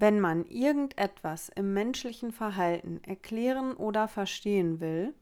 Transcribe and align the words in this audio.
Wenn 0.00 0.20
man 0.20 0.44
irgendetwas 0.44 1.48
im 1.48 1.74
menschlichen 1.74 2.30
Verhalten 2.30 3.00
erklären 3.04 3.72
oder 3.72 4.06
verstehen 4.06 4.78
will, 4.78 5.12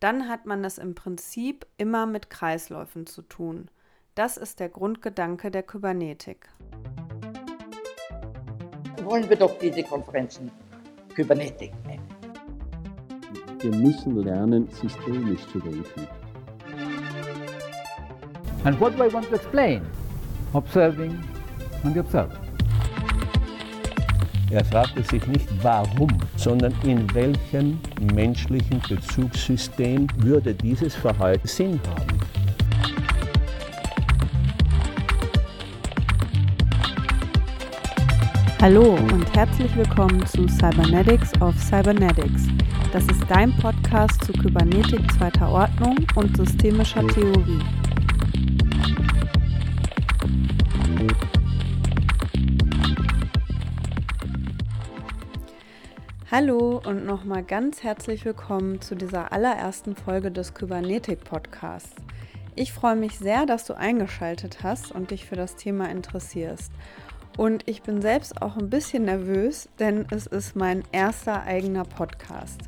dann 0.00 0.28
hat 0.28 0.44
man 0.44 0.64
es 0.66 0.76
im 0.76 0.94
Prinzip 0.94 1.66
immer 1.78 2.04
mit 2.04 2.28
Kreisläufen 2.28 3.06
zu 3.06 3.22
tun. 3.22 3.70
Das 4.14 4.36
ist 4.36 4.60
der 4.60 4.68
Grundgedanke 4.68 5.50
der 5.50 5.62
Kybernetik. 5.62 6.46
Wollen 9.02 9.26
wir 9.30 9.36
doch 9.36 9.58
diese 9.58 9.82
Konferenzen 9.82 10.50
Kybernetik 11.14 11.72
nennen. 11.86 12.06
Wir 13.60 13.74
müssen 13.74 14.14
lernen, 14.22 14.68
systemisch 14.68 15.46
zu 15.46 15.58
denken. 15.58 16.06
And 18.64 18.78
what 18.78 18.94
do 18.98 19.04
I 19.04 19.10
want 19.10 19.26
to 19.30 19.36
explain? 19.36 19.86
Observing 20.52 21.18
and 21.82 21.94
the 21.94 22.00
observer. 22.00 22.47
Er 24.50 24.64
fragte 24.64 25.02
sich 25.02 25.26
nicht 25.26 25.46
warum, 25.62 26.08
sondern 26.36 26.72
in 26.82 27.12
welchem 27.14 27.78
menschlichen 28.14 28.80
Bezugssystem 28.88 30.06
würde 30.16 30.54
dieses 30.54 30.94
Verhalten 30.94 31.46
Sinn 31.46 31.78
haben. 31.86 32.18
Hallo 38.62 38.94
und 38.94 39.36
herzlich 39.36 39.76
willkommen 39.76 40.24
zu 40.24 40.46
Cybernetics 40.48 41.30
of 41.42 41.54
Cybernetics. 41.58 42.48
Das 42.90 43.04
ist 43.04 43.22
dein 43.28 43.54
Podcast 43.58 44.24
zu 44.24 44.32
Kybernetik 44.32 45.12
zweiter 45.12 45.50
Ordnung 45.50 45.98
und 46.14 46.34
systemischer 46.38 47.06
Theorie. 47.08 47.77
Hallo 56.30 56.82
und 56.84 57.06
nochmal 57.06 57.42
ganz 57.42 57.82
herzlich 57.82 58.26
willkommen 58.26 58.82
zu 58.82 58.94
dieser 58.94 59.32
allerersten 59.32 59.96
Folge 59.96 60.30
des 60.30 60.52
Kybernetik 60.52 61.24
Podcasts. 61.24 61.94
Ich 62.54 62.74
freue 62.74 62.96
mich 62.96 63.18
sehr, 63.18 63.46
dass 63.46 63.64
du 63.64 63.72
eingeschaltet 63.72 64.58
hast 64.62 64.92
und 64.92 65.10
dich 65.10 65.24
für 65.24 65.36
das 65.36 65.56
Thema 65.56 65.88
interessierst. 65.88 66.70
Und 67.38 67.66
ich 67.66 67.80
bin 67.80 68.02
selbst 68.02 68.42
auch 68.42 68.58
ein 68.58 68.68
bisschen 68.68 69.06
nervös, 69.06 69.70
denn 69.78 70.04
es 70.10 70.26
ist 70.26 70.54
mein 70.54 70.82
erster 70.92 71.44
eigener 71.44 71.84
Podcast. 71.84 72.60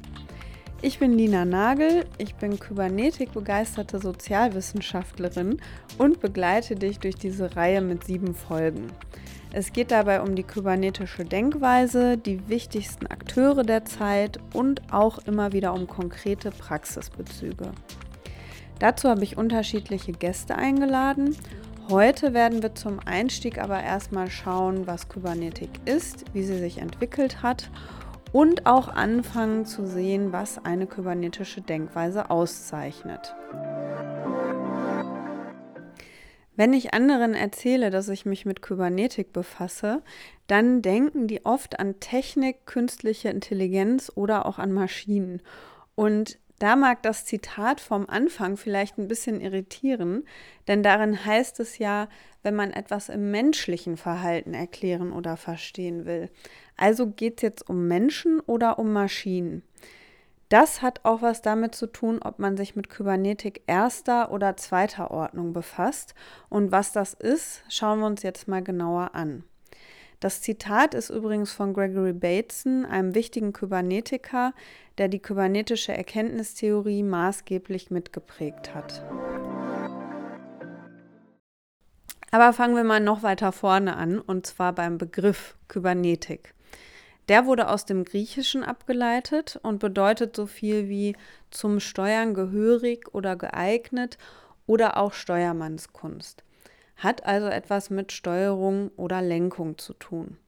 Ich 0.82 0.98
bin 0.98 1.14
Nina 1.14 1.44
Nagel, 1.44 2.06
ich 2.16 2.36
bin 2.36 2.58
Kybernetik-begeisterte 2.58 3.98
Sozialwissenschaftlerin 3.98 5.60
und 5.98 6.20
begleite 6.20 6.74
dich 6.74 6.98
durch 6.98 7.16
diese 7.16 7.54
Reihe 7.54 7.82
mit 7.82 8.04
sieben 8.04 8.34
Folgen. 8.34 8.86
Es 9.52 9.74
geht 9.74 9.90
dabei 9.90 10.22
um 10.22 10.34
die 10.34 10.42
kybernetische 10.42 11.26
Denkweise, 11.26 12.16
die 12.16 12.48
wichtigsten 12.48 13.06
Akteure 13.08 13.62
der 13.62 13.84
Zeit 13.84 14.38
und 14.54 14.80
auch 14.90 15.18
immer 15.26 15.52
wieder 15.52 15.74
um 15.74 15.86
konkrete 15.86 16.50
Praxisbezüge. 16.50 17.72
Dazu 18.78 19.10
habe 19.10 19.22
ich 19.22 19.36
unterschiedliche 19.36 20.12
Gäste 20.12 20.54
eingeladen. 20.54 21.36
Heute 21.90 22.32
werden 22.32 22.62
wir 22.62 22.74
zum 22.74 23.00
Einstieg 23.04 23.58
aber 23.58 23.82
erstmal 23.82 24.30
schauen, 24.30 24.86
was 24.86 25.10
Kybernetik 25.10 25.68
ist, 25.84 26.24
wie 26.32 26.42
sie 26.42 26.58
sich 26.58 26.78
entwickelt 26.78 27.42
hat 27.42 27.68
und 28.32 28.66
auch 28.66 28.88
anfangen 28.88 29.66
zu 29.66 29.86
sehen, 29.86 30.32
was 30.32 30.64
eine 30.64 30.86
kybernetische 30.86 31.60
Denkweise 31.62 32.30
auszeichnet. 32.30 33.34
Wenn 36.56 36.74
ich 36.74 36.92
anderen 36.92 37.34
erzähle, 37.34 37.90
dass 37.90 38.08
ich 38.08 38.26
mich 38.26 38.44
mit 38.44 38.60
Kybernetik 38.60 39.32
befasse, 39.32 40.02
dann 40.46 40.82
denken 40.82 41.26
die 41.26 41.46
oft 41.46 41.80
an 41.80 42.00
Technik, 42.00 42.66
künstliche 42.66 43.30
Intelligenz 43.30 44.12
oder 44.14 44.44
auch 44.44 44.58
an 44.58 44.70
Maschinen. 44.72 45.40
Und 45.94 46.38
da 46.58 46.76
mag 46.76 47.02
das 47.02 47.24
Zitat 47.24 47.80
vom 47.80 48.06
Anfang 48.10 48.58
vielleicht 48.58 48.98
ein 48.98 49.08
bisschen 49.08 49.40
irritieren, 49.40 50.24
denn 50.68 50.82
darin 50.82 51.24
heißt 51.24 51.58
es 51.60 51.78
ja, 51.78 52.08
wenn 52.42 52.54
man 52.54 52.70
etwas 52.72 53.08
im 53.08 53.30
menschlichen 53.30 53.96
Verhalten 53.96 54.52
erklären 54.52 55.12
oder 55.12 55.38
verstehen 55.38 56.04
will. 56.04 56.28
Also 56.80 57.08
geht 57.08 57.36
es 57.36 57.42
jetzt 57.42 57.68
um 57.68 57.88
Menschen 57.88 58.40
oder 58.40 58.78
um 58.78 58.90
Maschinen. 58.94 59.62
Das 60.48 60.80
hat 60.80 61.04
auch 61.04 61.20
was 61.20 61.42
damit 61.42 61.74
zu 61.74 61.86
tun, 61.86 62.20
ob 62.22 62.38
man 62.38 62.56
sich 62.56 62.74
mit 62.74 62.88
Kybernetik 62.88 63.62
erster 63.66 64.32
oder 64.32 64.56
zweiter 64.56 65.10
Ordnung 65.10 65.52
befasst. 65.52 66.14
Und 66.48 66.72
was 66.72 66.92
das 66.92 67.12
ist, 67.12 67.62
schauen 67.68 68.00
wir 68.00 68.06
uns 68.06 68.22
jetzt 68.22 68.48
mal 68.48 68.62
genauer 68.62 69.14
an. 69.14 69.44
Das 70.20 70.40
Zitat 70.40 70.94
ist 70.94 71.10
übrigens 71.10 71.52
von 71.52 71.74
Gregory 71.74 72.14
Bateson, 72.14 72.86
einem 72.86 73.14
wichtigen 73.14 73.52
Kybernetiker, 73.52 74.54
der 74.96 75.08
die 75.08 75.20
kybernetische 75.20 75.92
Erkenntnistheorie 75.92 77.02
maßgeblich 77.02 77.90
mitgeprägt 77.90 78.74
hat. 78.74 79.04
Aber 82.30 82.54
fangen 82.54 82.74
wir 82.74 82.84
mal 82.84 83.00
noch 83.00 83.22
weiter 83.22 83.52
vorne 83.52 83.96
an, 83.96 84.18
und 84.18 84.46
zwar 84.46 84.72
beim 84.72 84.96
Begriff 84.96 85.56
Kybernetik. 85.68 86.54
Der 87.30 87.46
wurde 87.46 87.68
aus 87.68 87.84
dem 87.84 88.02
Griechischen 88.02 88.64
abgeleitet 88.64 89.60
und 89.62 89.78
bedeutet 89.78 90.34
so 90.34 90.46
viel 90.46 90.88
wie 90.88 91.14
zum 91.52 91.78
Steuern 91.78 92.34
gehörig 92.34 93.14
oder 93.14 93.36
geeignet 93.36 94.18
oder 94.66 94.96
auch 94.96 95.12
Steuermannskunst. 95.12 96.42
Hat 96.96 97.24
also 97.24 97.46
etwas 97.46 97.88
mit 97.88 98.10
Steuerung 98.10 98.90
oder 98.96 99.22
Lenkung 99.22 99.78
zu 99.78 99.94
tun. 99.94 100.38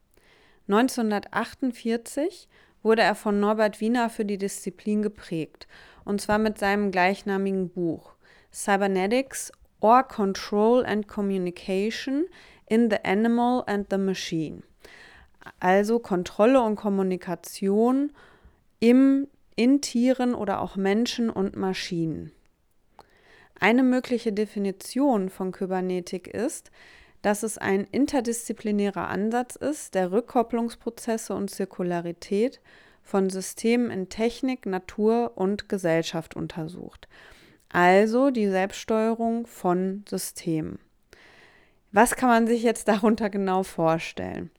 1948 0.66 2.48
wurde 2.82 3.02
er 3.02 3.14
von 3.14 3.38
Norbert 3.38 3.80
Wiener 3.80 4.10
für 4.10 4.24
die 4.24 4.38
Disziplin 4.38 5.02
geprägt, 5.02 5.68
und 6.04 6.20
zwar 6.20 6.38
mit 6.38 6.58
seinem 6.58 6.90
gleichnamigen 6.90 7.68
Buch 7.68 8.16
Cybernetics 8.52 9.52
or 9.78 10.02
Control 10.02 10.84
and 10.84 11.06
Communication 11.06 12.24
in 12.66 12.90
the 12.90 12.98
Animal 13.04 13.62
and 13.68 13.86
the 13.88 13.98
Machine 13.98 14.64
also 15.60 15.98
Kontrolle 15.98 16.62
und 16.62 16.76
Kommunikation 16.76 18.12
im, 18.80 19.28
in 19.56 19.80
Tieren 19.80 20.34
oder 20.34 20.60
auch 20.60 20.76
Menschen 20.76 21.30
und 21.30 21.56
Maschinen. 21.56 22.32
Eine 23.58 23.82
mögliche 23.82 24.32
Definition 24.32 25.28
von 25.28 25.52
Kybernetik 25.52 26.26
ist, 26.26 26.70
dass 27.22 27.44
es 27.44 27.58
ein 27.58 27.86
interdisziplinärer 27.92 29.08
Ansatz 29.08 29.54
ist, 29.54 29.94
der 29.94 30.10
Rückkopplungsprozesse 30.10 31.34
und 31.34 31.50
Zirkularität 31.50 32.60
von 33.04 33.30
Systemen 33.30 33.90
in 33.90 34.08
Technik, 34.08 34.66
Natur 34.66 35.32
und 35.36 35.68
Gesellschaft 35.68 36.34
untersucht. 36.34 37.08
Also 37.68 38.30
die 38.30 38.48
Selbststeuerung 38.48 39.46
von 39.46 40.04
Systemen. 40.08 40.78
Was 41.92 42.16
kann 42.16 42.28
man 42.28 42.46
sich 42.46 42.62
jetzt 42.62 42.88
darunter 42.88 43.30
genau 43.30 43.62
vorstellen? 43.62 44.50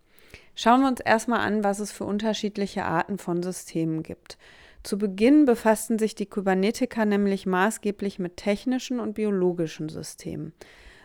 Schauen 0.56 0.82
wir 0.82 0.88
uns 0.88 1.00
erstmal 1.00 1.40
an, 1.40 1.64
was 1.64 1.80
es 1.80 1.92
für 1.92 2.04
unterschiedliche 2.06 2.86
Arten 2.86 3.18
von 3.18 3.42
Systemen 3.42 4.04
gibt. 4.04 4.38
Zu 4.84 4.98
Beginn 4.98 5.46
befassten 5.46 5.98
sich 5.98 6.14
die 6.14 6.26
Kybernetiker 6.26 7.06
nämlich 7.06 7.46
maßgeblich 7.46 8.20
mit 8.20 8.38
technischen 8.38 9.00
und 9.00 9.14
biologischen 9.14 9.90
Systemen. 9.90 10.54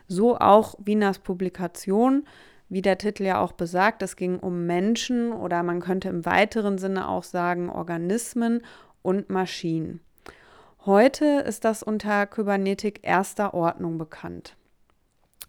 So 0.06 0.36
auch 0.36 0.74
Wieners 0.84 1.20
Publikation, 1.20 2.26
wie 2.68 2.82
der 2.82 2.98
Titel 2.98 3.22
ja 3.22 3.40
auch 3.40 3.52
besagt, 3.52 4.02
es 4.02 4.16
ging 4.16 4.38
um 4.38 4.66
Menschen 4.66 5.32
oder 5.32 5.62
man 5.62 5.80
könnte 5.80 6.08
im 6.08 6.26
weiteren 6.26 6.76
Sinne 6.76 7.08
auch 7.08 7.24
sagen 7.24 7.70
Organismen 7.70 8.62
und 9.02 9.30
Maschinen. 9.30 10.00
Heute 10.84 11.24
ist 11.46 11.64
das 11.64 11.82
unter 11.82 12.26
Kybernetik 12.26 13.00
erster 13.02 13.54
Ordnung 13.54 13.96
bekannt. 13.96 14.56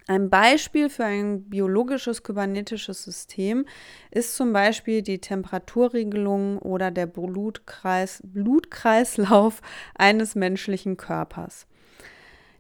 Ein 0.10 0.32
Beispiel 0.32 0.90
für 0.90 1.06
ein 1.06 1.44
biologisches 1.52 2.24
kybernetisches 2.24 3.04
System 3.04 3.68
ist 4.10 4.36
zum 4.36 4.54
Beispiel 4.54 5.04
die 5.04 5.22
Temperaturregelung 5.22 6.58
oder 6.58 6.90
der 6.90 7.06
Blutkreis, 7.06 8.20
Blutkreislauf 8.24 9.62
eines 9.94 10.34
menschlichen 10.34 10.98
Körpers. 10.98 11.68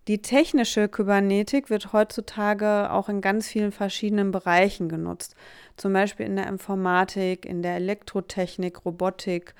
Die 0.07 0.21
technische 0.21 0.89
Kybernetik 0.89 1.71
wird 1.71 1.91
heutzutage 1.91 2.91
auch 2.91 3.09
in 3.09 3.19
ganz 3.19 3.47
vielen 3.47 3.71
verschiedenen 3.71 4.29
Bereichen 4.29 4.87
genutzt, 4.87 5.33
zum 5.75 5.91
Beispiel 5.91 6.27
in 6.27 6.35
der 6.35 6.45
Informatik, 6.45 7.47
in 7.47 7.63
der 7.63 7.77
Elektrotechnik, 7.77 8.85
Robotik 8.85 9.55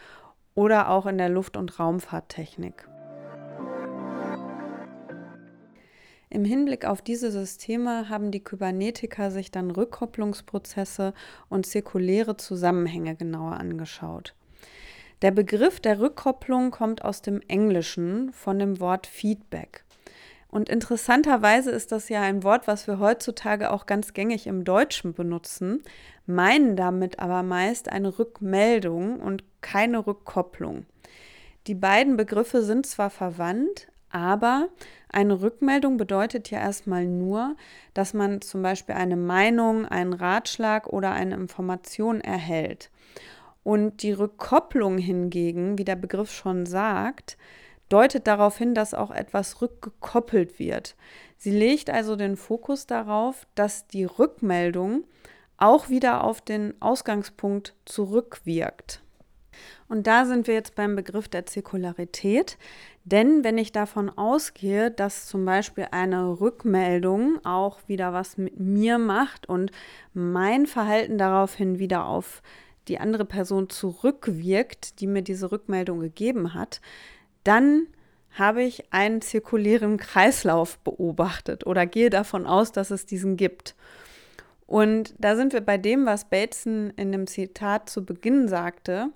oder 0.53 0.89
auch 0.89 1.07
in 1.07 1.17
der 1.17 1.29
Luft- 1.29 1.57
und 1.57 1.79
Raumfahrttechnik. 1.79 2.88
Im 6.31 6.45
Hinblick 6.45 6.85
auf 6.85 7.01
diese 7.01 7.31
Systeme 7.31 8.07
haben 8.07 8.29
die 8.29 8.43
Kybernetiker 8.43 9.31
sich 9.31 9.49
dann 9.49 9.71
Rückkopplungsprozesse 9.71 11.13
und 11.49 11.65
zirkuläre 11.65 12.37
Zusammenhänge 12.37 13.15
genauer 13.15 13.53
angeschaut. 13.53 14.35
Der 15.23 15.31
Begriff 15.31 15.79
der 15.79 15.99
Rückkopplung 15.99 16.69
kommt 16.71 17.03
aus 17.03 17.21
dem 17.23 17.41
Englischen 17.47 18.31
von 18.31 18.59
dem 18.59 18.79
Wort 18.79 19.07
Feedback. 19.07 19.83
Und 20.51 20.69
interessanterweise 20.69 21.71
ist 21.71 21.91
das 21.91 22.09
ja 22.09 22.21
ein 22.21 22.43
Wort, 22.43 22.67
was 22.67 22.87
wir 22.87 22.99
heutzutage 22.99 23.71
auch 23.71 23.85
ganz 23.85 24.13
gängig 24.13 24.47
im 24.47 24.63
Deutschen 24.63 25.13
benutzen. 25.13 25.83
meinen 26.25 26.75
damit 26.75 27.17
aber 27.17 27.41
meist 27.41 27.89
eine 27.89 28.19
Rückmeldung 28.19 29.19
und 29.19 29.43
keine 29.61 30.05
Rückkopplung. 30.05 30.85
Die 31.65 31.73
beiden 31.73 32.17
Begriffe 32.17 32.61
sind 32.61 32.85
zwar 32.85 33.09
verwandt, 33.09 33.87
aber 34.11 34.69
eine 35.11 35.41
Rückmeldung 35.41 35.97
bedeutet 35.97 36.51
ja 36.51 36.59
erstmal 36.59 37.05
nur, 37.05 37.55
dass 37.93 38.13
man 38.13 38.41
zum 38.41 38.61
Beispiel 38.61 38.95
eine 38.95 39.15
Meinung, 39.15 39.85
einen 39.85 40.13
Ratschlag 40.13 40.87
oder 40.87 41.11
eine 41.11 41.35
Information 41.35 42.21
erhält. 42.21 42.91
Und 43.63 44.03
die 44.03 44.13
Rückkopplung 44.13 44.97
hingegen, 44.97 45.77
wie 45.77 45.85
der 45.85 45.95
Begriff 45.95 46.31
schon 46.31 46.65
sagt, 46.65 47.37
deutet 47.89 48.27
darauf 48.27 48.57
hin, 48.57 48.73
dass 48.73 48.93
auch 48.93 49.11
etwas 49.11 49.61
rückgekoppelt 49.61 50.59
wird. 50.59 50.95
Sie 51.37 51.51
legt 51.51 51.89
also 51.89 52.15
den 52.15 52.37
Fokus 52.37 52.85
darauf, 52.85 53.47
dass 53.55 53.87
die 53.87 54.05
Rückmeldung 54.05 55.03
auch 55.57 55.89
wieder 55.89 56.23
auf 56.23 56.41
den 56.41 56.73
Ausgangspunkt 56.81 57.75
zurückwirkt. 57.85 59.01
Und 59.89 60.05
da 60.05 60.25
sind 60.25 60.47
wir 60.47 60.53
jetzt 60.53 60.75
beim 60.75 60.95
Begriff 60.95 61.27
der 61.27 61.47
Zirkularität. 61.47 62.57
Denn 63.03 63.43
wenn 63.43 63.57
ich 63.57 63.71
davon 63.71 64.09
ausgehe, 64.09 64.91
dass 64.91 65.25
zum 65.25 65.43
Beispiel 65.45 65.87
eine 65.91 66.39
Rückmeldung 66.39 67.43
auch 67.43 67.79
wieder 67.87 68.13
was 68.13 68.37
mit 68.37 68.59
mir 68.59 68.99
macht 68.99 69.49
und 69.49 69.71
mein 70.13 70.67
Verhalten 70.67 71.17
daraufhin 71.17 71.79
wieder 71.79 72.05
auf 72.05 72.43
die 72.87 72.99
andere 72.99 73.25
Person 73.25 73.69
zurückwirkt, 73.69 74.99
die 74.99 75.07
mir 75.07 75.23
diese 75.23 75.51
Rückmeldung 75.51 75.99
gegeben 75.99 76.53
hat, 76.53 76.81
dann 77.43 77.87
habe 78.37 78.61
ich 78.63 78.93
einen 78.93 79.21
zirkulären 79.21 79.97
Kreislauf 79.97 80.77
beobachtet 80.79 81.65
oder 81.65 81.87
gehe 81.87 82.11
davon 82.11 82.45
aus, 82.45 82.71
dass 82.71 82.91
es 82.91 83.07
diesen 83.07 83.37
gibt. 83.37 83.75
Und 84.67 85.15
da 85.17 85.35
sind 85.35 85.53
wir 85.53 85.61
bei 85.61 85.79
dem, 85.79 86.05
was 86.05 86.29
Bateson 86.29 86.91
in 86.95 87.11
dem 87.11 87.25
Zitat 87.25 87.89
zu 87.89 88.05
Beginn 88.05 88.47
sagte. 88.47 89.09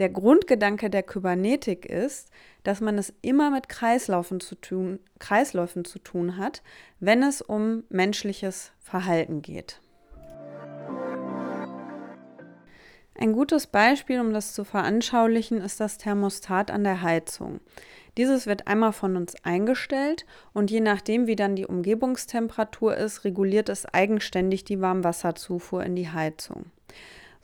Der 0.00 0.08
Grundgedanke 0.08 0.90
der 0.90 1.04
Kybernetik 1.04 1.86
ist, 1.86 2.28
dass 2.64 2.80
man 2.80 2.98
es 2.98 3.12
immer 3.22 3.50
mit 3.50 3.68
Kreislaufen 3.68 4.40
zu 4.40 4.56
tun, 4.56 4.98
Kreisläufen 5.20 5.84
zu 5.84 6.00
tun 6.00 6.36
hat, 6.36 6.64
wenn 6.98 7.22
es 7.22 7.40
um 7.40 7.84
menschliches 7.90 8.72
Verhalten 8.80 9.40
geht. 9.40 9.80
Ein 13.16 13.32
gutes 13.32 13.68
Beispiel, 13.68 14.18
um 14.18 14.32
das 14.32 14.52
zu 14.52 14.64
veranschaulichen, 14.64 15.58
ist 15.58 15.78
das 15.78 15.98
Thermostat 15.98 16.72
an 16.72 16.82
der 16.82 17.02
Heizung. 17.02 17.60
Dieses 18.16 18.46
wird 18.46 18.66
einmal 18.66 18.92
von 18.92 19.16
uns 19.16 19.36
eingestellt 19.44 20.26
und 20.52 20.72
je 20.72 20.80
nachdem, 20.80 21.28
wie 21.28 21.36
dann 21.36 21.54
die 21.54 21.66
Umgebungstemperatur 21.66 22.96
ist, 22.96 23.24
reguliert 23.24 23.68
es 23.68 23.86
eigenständig 23.86 24.64
die 24.64 24.80
Warmwasserzufuhr 24.80 25.84
in 25.84 25.94
die 25.94 26.08
Heizung. 26.08 26.66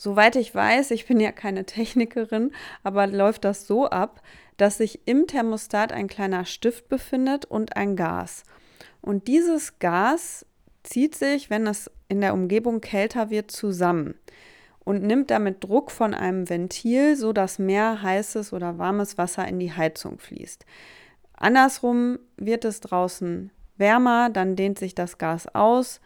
Soweit 0.02 0.35
ich 0.37 0.55
weiß, 0.55 0.93
ich 0.93 1.06
bin 1.06 1.20
ja 1.20 1.31
keine 1.31 1.67
Technikerin, 1.67 2.52
aber 2.82 3.06
läuft 3.06 3.44
das 3.44 3.67
so 3.67 3.87
ab, 3.87 4.23
dass 4.56 4.79
sich 4.79 5.06
im 5.06 5.26
Thermostat 5.26 5.93
ein 5.93 6.06
kleiner 6.06 6.47
Stift 6.47 6.88
befindet 6.88 7.44
und 7.44 7.76
ein 7.76 7.97
Gas. 7.97 8.44
Und 9.02 9.29
dieses 9.29 9.79
Gas 9.79 10.47
zieht 10.85 11.14
sich, 11.17 11.50
wenn 11.50 11.67
es 11.67 11.91
in 12.08 12.23
der 12.23 12.32
Umgebung 12.32 12.81
kälter 12.81 13.29
wird, 13.29 13.50
zusammen 13.50 14.14
und 14.79 15.02
nimmt 15.02 15.31
damit 15.31 15.62
Druck 15.62 15.91
von 15.91 16.14
einem 16.14 16.49
Ventil, 16.49 17.14
sodass 17.14 17.58
mehr 17.58 18.00
heißes 18.00 18.55
oder 18.55 18.79
warmes 18.79 19.19
Wasser 19.19 19.47
in 19.47 19.58
die 19.58 19.75
Heizung 19.75 20.19
fließt. 20.19 20.64
Andersrum 21.35 22.19
wird 22.38 22.64
es 22.64 22.81
draußen 22.81 23.50
wärmer, 23.76 24.31
dann 24.31 24.56
dehnt 24.56 24.79
sich 24.79 24.94
das 24.94 25.19
Gas 25.19 25.47
aus, 25.55 26.00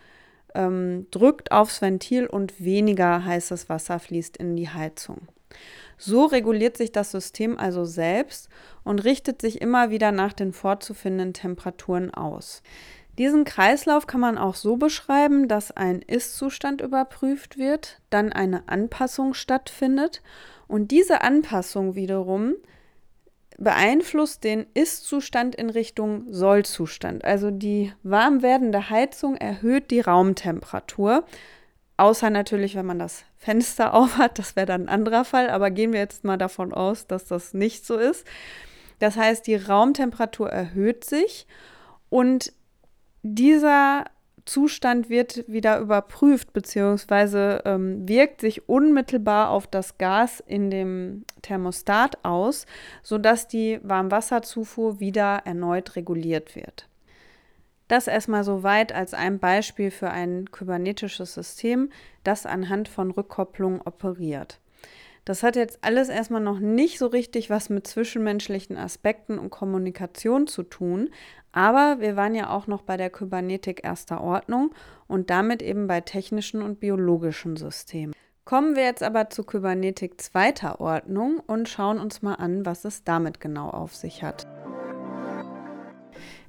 ähm, 0.55 1.07
drückt 1.11 1.53
aufs 1.53 1.83
Ventil 1.83 2.27
und 2.27 2.65
weniger 2.65 3.25
heißes 3.25 3.69
Wasser 3.69 3.99
fließt 3.99 4.37
in 4.37 4.57
die 4.57 4.69
Heizung. 4.69 5.29
So 5.97 6.25
reguliert 6.25 6.77
sich 6.77 6.93
das 6.93 7.11
System 7.11 7.59
also 7.59 7.85
selbst 7.85 8.49
und 8.83 9.05
richtet 9.05 9.41
sich 9.41 9.61
immer 9.61 9.91
wieder 9.91 10.13
nach 10.13 10.33
den 10.33 10.53
vorzufindenden 10.53 11.33
Temperaturen 11.33 12.13
aus. 12.13 12.63
Diesen 13.17 13.45
Kreislauf 13.45 14.09
kann 14.09 14.21
man 14.21 14.39
auch 14.39 14.57
so 14.57 14.77
beschreiben, 14.77 15.47
dass 15.47 15.71
ein 15.71 16.03
Ist-Zustand 16.03 16.81
überprüft 16.81 17.59
wird, 17.59 18.01
dann 18.11 18.33
eine 18.33 18.69
Anpassung 18.69 19.35
stattfindet 19.35 20.21
und 20.67 20.91
diese 20.91 21.21
Anpassung 21.21 21.95
wiederum 21.95 22.55
beeinflusst 23.59 24.45
den 24.45 24.67
Ist-Zustand 24.75 25.55
in 25.55 25.71
Richtung 25.71 26.33
Soll-Zustand. 26.33 27.25
Also 27.25 27.51
die 27.51 27.93
warm 28.03 28.43
werdende 28.43 28.91
Heizung 28.91 29.37
erhöht 29.37 29.91
die 29.91 30.01
Raumtemperatur, 30.01 31.25
außer 31.97 32.31
natürlich, 32.31 32.75
wenn 32.75 32.87
man 32.87 32.99
das 32.99 33.25
Fenster 33.37 33.95
aufhat, 33.95 34.39
das 34.39 34.57
wäre 34.57 34.67
dann 34.67 34.83
ein 34.83 34.89
anderer 34.89 35.25
Fall, 35.25 35.51
aber 35.51 35.71
gehen 35.71 35.93
wir 35.93 36.01
jetzt 36.01 36.25
mal 36.25 36.39
davon 36.39 36.73
aus, 36.73 37.07
dass 37.07 37.27
das 37.27 37.55
nicht 37.55 37.87
so 37.87 37.97
ist. 37.97 38.27
Das 38.99 39.17
heißt, 39.17 39.47
die 39.47 39.57
Raumtemperatur 39.57 40.51
erhöht 40.51 41.05
sich 41.05 41.47
und 42.11 42.53
dieser 43.23 44.05
Zustand 44.47 45.09
wird 45.09 45.45
wieder 45.49 45.79
überprüft 45.79 46.53
bzw. 46.53 47.61
Ähm, 47.65 48.07
wirkt 48.07 48.43
sich 48.43 48.69
unmittelbar 48.69 49.51
auf 49.51 49.67
das 49.67 49.97
Gas 49.97 50.43
in 50.47 50.71
dem 50.71 51.25
Thermostat 51.41 52.25
aus, 52.25 52.67
sodass 53.03 53.49
die 53.49 53.81
Warmwasserzufuhr 53.83 55.01
wieder 55.01 55.43
erneut 55.45 55.97
reguliert 55.97 56.57
wird. 56.57 56.89
Das 57.89 58.07
erstmal 58.07 58.45
soweit 58.45 58.93
als 58.93 59.15
ein 59.15 59.39
Beispiel 59.39 59.91
für 59.91 60.11
ein 60.11 60.51
kybernetisches 60.51 61.35
System, 61.35 61.91
das 62.23 62.47
anhand 62.47 62.89
von 62.89 63.11
Rückkopplung 63.11 63.81
operiert. 63.83 64.59
Das 65.25 65.43
hat 65.43 65.57
jetzt 65.57 65.79
alles 65.81 66.11
erstmal 66.11 66.43
noch 66.43 66.59
nicht 66.59 66.99
so 66.99 67.07
richtig 67.07 67.49
was 67.49 67.71
mit 67.71 67.87
zwischenmenschlichen 67.87 68.77
Aspekten 68.77 69.39
und 69.39 69.51
Kommunikation 69.51 70.47
zu 70.47 70.63
tun, 70.63 71.11
aber 71.53 72.01
wir 72.01 72.17
waren 72.17 72.35
ja 72.35 72.51
auch 72.51 72.67
noch 72.67 72.83
bei 72.83 72.97
der 72.97 73.11
Kybernetik 73.11 73.85
erster 73.85 74.21
Ordnung 74.21 74.75
und 75.07 75.31
damit 75.31 75.63
eben 75.63 75.87
bei 75.87 76.01
technischen 76.03 76.61
und 76.63 76.81
biologischen 76.81 77.57
Systemen. 77.57 78.15
Kommen 78.45 78.77
wir 78.77 78.83
jetzt 78.83 79.03
aber 79.03 79.31
zu 79.31 79.45
Kybernetik 79.45 80.21
zweiter 80.21 80.81
Ordnung 80.81 81.41
und 81.47 81.69
schauen 81.69 81.99
uns 81.99 82.21
mal 82.21 82.35
an, 82.35 82.67
was 82.67 82.85
es 82.85 83.05
damit 83.05 83.41
genau 83.41 83.71
auf 83.71 83.95
sich 83.95 84.23
hat. 84.23 84.47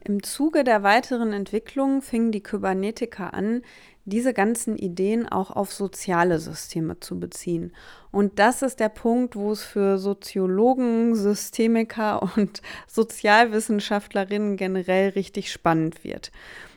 Im 0.03 0.21
Zuge 0.21 0.63
der 0.63 0.83
weiteren 0.83 1.33
Entwicklung 1.33 2.01
fingen 2.01 2.31
die 2.31 2.43
Kybernetiker 2.43 3.33
an, 3.33 3.63
diese 4.05 4.33
ganzen 4.33 4.77
Ideen 4.77 5.27
auch 5.27 5.51
auf 5.51 5.73
soziale 5.73 6.39
Systeme 6.39 6.99
zu 6.99 7.19
beziehen. 7.19 7.73
Und 8.11 8.39
das 8.39 8.61
ist 8.61 8.79
der 8.79 8.89
Punkt, 8.89 9.35
wo 9.35 9.51
es 9.51 9.63
für 9.63 9.97
Soziologen, 9.97 11.15
Systemiker 11.15 12.21
und 12.37 12.61
Sozialwissenschaftlerinnen 12.87 14.57
generell 14.57 15.09
richtig 15.09 15.51
spannend 15.51 16.03
wird. 16.03 16.31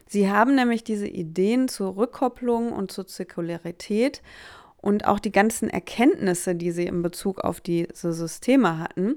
Sie 0.06 0.30
haben 0.30 0.54
nämlich 0.54 0.84
diese 0.84 1.06
Ideen 1.06 1.68
zur 1.68 1.96
Rückkopplung 1.96 2.72
und 2.72 2.90
zur 2.90 3.06
Zirkularität 3.06 4.22
und 4.78 5.06
auch 5.06 5.18
die 5.18 5.32
ganzen 5.32 5.68
Erkenntnisse, 5.68 6.54
die 6.54 6.70
sie 6.70 6.86
in 6.86 7.02
Bezug 7.02 7.40
auf 7.40 7.60
diese 7.60 8.14
Systeme 8.14 8.78
hatten, 8.78 9.16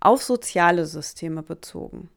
auf 0.00 0.22
soziale 0.22 0.86
Systeme 0.86 1.44
bezogen. 1.44 2.08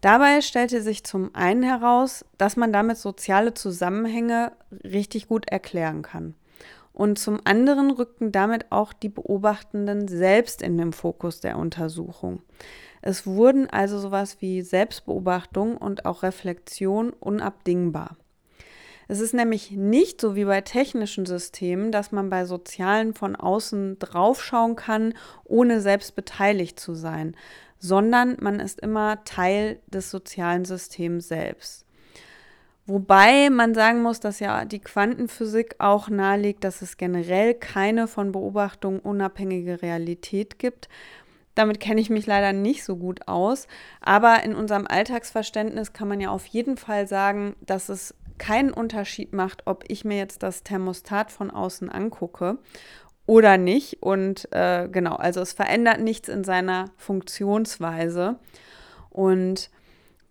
Dabei 0.00 0.40
stellte 0.40 0.82
sich 0.82 1.04
zum 1.04 1.34
einen 1.34 1.62
heraus, 1.62 2.24
dass 2.38 2.56
man 2.56 2.72
damit 2.72 2.98
soziale 2.98 3.54
Zusammenhänge 3.54 4.52
richtig 4.84 5.28
gut 5.28 5.48
erklären 5.48 6.02
kann. 6.02 6.34
Und 6.92 7.18
zum 7.18 7.40
anderen 7.44 7.90
rückten 7.90 8.32
damit 8.32 8.72
auch 8.72 8.92
die 8.92 9.08
Beobachtenden 9.08 10.08
selbst 10.08 10.62
in 10.62 10.78
den 10.78 10.92
Fokus 10.92 11.40
der 11.40 11.58
Untersuchung. 11.58 12.42
Es 13.02 13.26
wurden 13.26 13.68
also 13.68 13.98
sowas 13.98 14.38
wie 14.40 14.62
Selbstbeobachtung 14.62 15.76
und 15.76 16.06
auch 16.06 16.22
Reflexion 16.22 17.10
unabdingbar. 17.10 18.16
Es 19.08 19.20
ist 19.20 19.34
nämlich 19.34 19.70
nicht 19.70 20.20
so 20.20 20.34
wie 20.34 20.46
bei 20.46 20.62
technischen 20.62 21.26
Systemen, 21.26 21.92
dass 21.92 22.10
man 22.10 22.28
bei 22.28 22.44
sozialen 22.44 23.14
von 23.14 23.36
außen 23.36 23.98
draufschauen 24.00 24.74
kann, 24.74 25.14
ohne 25.44 25.80
selbst 25.80 26.16
beteiligt 26.16 26.80
zu 26.80 26.94
sein, 26.94 27.36
sondern 27.78 28.36
man 28.40 28.60
ist 28.60 28.80
immer 28.80 29.24
Teil 29.24 29.80
des 29.86 30.10
sozialen 30.10 30.64
Systems 30.64 31.28
selbst. 31.28 31.86
Wobei 32.86 33.50
man 33.50 33.74
sagen 33.74 34.00
muss, 34.00 34.20
dass 34.20 34.38
ja 34.38 34.64
die 34.64 34.78
Quantenphysik 34.78 35.74
auch 35.78 36.08
nahelegt, 36.08 36.62
dass 36.62 36.82
es 36.82 36.96
generell 36.96 37.54
keine 37.54 38.06
von 38.06 38.30
Beobachtungen 38.30 39.00
unabhängige 39.00 39.82
Realität 39.82 40.60
gibt. 40.60 40.88
Damit 41.56 41.80
kenne 41.80 42.00
ich 42.00 42.10
mich 42.10 42.26
leider 42.26 42.52
nicht 42.52 42.84
so 42.84 42.96
gut 42.96 43.26
aus. 43.26 43.66
Aber 44.00 44.44
in 44.44 44.54
unserem 44.54 44.86
Alltagsverständnis 44.86 45.94
kann 45.94 46.06
man 46.06 46.20
ja 46.20 46.30
auf 46.30 46.46
jeden 46.46 46.76
Fall 46.76 47.08
sagen, 47.08 47.56
dass 47.60 47.88
es 47.88 48.14
keinen 48.38 48.70
Unterschied 48.70 49.32
macht, 49.32 49.66
ob 49.66 49.84
ich 49.88 50.04
mir 50.04 50.18
jetzt 50.18 50.42
das 50.42 50.62
Thermostat 50.62 51.32
von 51.32 51.50
außen 51.50 51.90
angucke 51.90 52.58
oder 53.26 53.58
nicht. 53.58 54.02
Und 54.02 54.48
äh, 54.52 54.88
genau, 54.90 55.16
also 55.16 55.40
es 55.40 55.52
verändert 55.52 56.00
nichts 56.00 56.28
in 56.28 56.44
seiner 56.44 56.86
Funktionsweise. 56.96 58.36
Und 59.10 59.70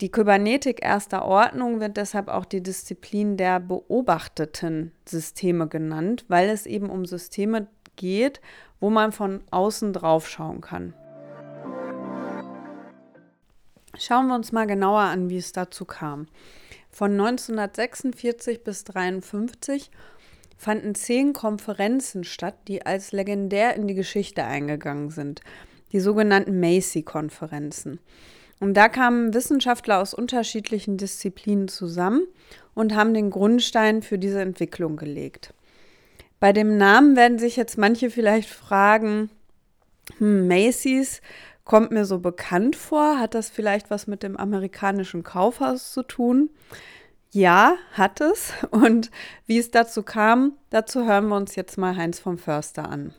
Die 0.01 0.11
Kybernetik 0.11 0.83
erster 0.83 1.23
Ordnung 1.23 1.79
wird 1.79 1.95
deshalb 1.95 2.27
auch 2.27 2.43
die 2.43 2.61
Disziplin 2.61 3.37
der 3.37 3.61
beobachteten 3.61 4.91
Systeme 5.07 5.69
genannt, 5.69 6.25
weil 6.27 6.49
es 6.49 6.65
eben 6.65 6.89
um 6.89 7.05
Systeme 7.05 7.67
geht, 7.95 8.41
wo 8.81 8.89
man 8.89 9.13
von 9.13 9.41
außen 9.51 9.93
drauf 9.93 10.27
schauen 10.27 10.59
kann. 10.59 10.93
Schauen 13.97 14.27
wir 14.27 14.35
uns 14.35 14.51
mal 14.51 14.67
genauer 14.67 15.03
an, 15.03 15.29
wie 15.29 15.37
es 15.37 15.53
dazu 15.53 15.85
kam. 15.85 16.27
Von 16.89 17.11
1946 17.11 18.65
bis 18.65 18.81
1953 18.81 19.91
fanden 20.57 20.95
zehn 20.95 21.33
Konferenzen 21.33 22.23
statt, 22.23 22.55
die 22.67 22.85
als 22.85 23.11
legendär 23.11 23.75
in 23.75 23.87
die 23.87 23.95
Geschichte 23.95 24.43
eingegangen 24.43 25.09
sind. 25.09 25.41
Die 25.91 25.99
sogenannten 25.99 26.59
Macy-Konferenzen. 26.59 27.99
Und 28.59 28.75
da 28.75 28.89
kamen 28.89 29.33
Wissenschaftler 29.33 29.99
aus 29.99 30.13
unterschiedlichen 30.13 30.97
Disziplinen 30.97 31.67
zusammen 31.67 32.25
und 32.73 32.95
haben 32.95 33.13
den 33.13 33.29
Grundstein 33.29 34.01
für 34.01 34.17
diese 34.17 34.41
Entwicklung 34.41 34.95
gelegt. 34.95 35.53
Bei 36.39 36.53
dem 36.53 36.77
Namen 36.77 37.15
werden 37.15 37.39
sich 37.39 37.55
jetzt 37.55 37.77
manche 37.77 38.09
vielleicht 38.09 38.49
fragen, 38.49 39.29
hm, 40.17 40.47
Macy's 40.47 41.21
kommt 41.63 41.91
mir 41.91 42.05
so 42.05 42.19
bekannt 42.19 42.75
vor. 42.75 43.19
Hat 43.19 43.33
das 43.33 43.49
vielleicht 43.49 43.89
was 43.89 44.07
mit 44.07 44.23
dem 44.23 44.37
amerikanischen 44.37 45.23
Kaufhaus 45.23 45.91
zu 45.91 46.03
tun? 46.03 46.49
Ja, 47.35 47.75
hat 47.91 48.21
es. 48.21 48.53
Und 48.71 49.11
wie 49.45 49.57
es 49.57 49.69
dazu 49.69 50.03
kam, 50.03 50.53
dazu 50.69 51.05
hören 51.05 51.27
wir 51.27 51.35
uns 51.35 51.57
jetzt 51.57 51.77
mal 51.77 51.97
Heinz 51.97 52.17
vom 52.17 52.37
Förster 52.37 52.89
an. 52.89 53.13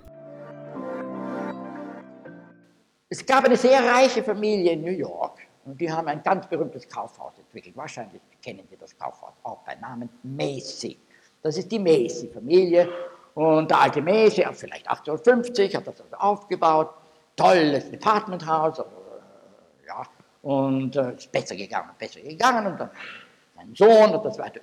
Es 3.11 3.27
gab 3.27 3.45
eine 3.45 3.59
sehr 3.59 3.79
reiche 3.85 4.23
Familie 4.23 4.73
in 4.73 4.81
New 4.81 4.91
York 4.91 5.41
und 5.67 5.79
die 5.79 5.93
haben 5.93 6.09
ein 6.09 6.23
ganz 6.23 6.47
berühmtes 6.47 6.89
Kaufhaus 6.89 7.35
entwickelt. 7.37 7.77
Wahrscheinlich 7.77 8.23
kennen 8.43 8.67
Sie 8.71 8.79
das 8.79 8.97
Kaufhaus 8.97 9.35
auch 9.43 9.59
bei 9.67 9.75
Namen 9.75 10.09
Macy. 10.23 10.99
Das 11.43 11.59
ist 11.59 11.71
die 11.71 11.79
Macy-Familie 11.79 12.89
und 13.35 13.71
der 13.71 13.83
alte 13.83 14.01
Macy, 14.01 14.47
vielleicht 14.55 14.89
1850, 14.89 15.77
hat 15.77 15.87
das 15.87 16.01
also 16.01 16.17
aufgebaut 16.17 16.89
tolles 17.37 17.91
Departmenthaus, 17.91 18.83
ja, 19.87 20.03
und 20.41 20.97
äh, 20.97 21.17
ist 21.17 21.31
besser 21.31 21.55
gegangen, 21.55 21.91
besser 21.99 22.21
gegangen, 22.21 22.67
und 22.67 22.81
dann 22.81 22.91
sein 23.67 23.75
Sohn 23.75 24.15
und 24.15 24.25
das 24.25 24.39
weiter. 24.39 24.61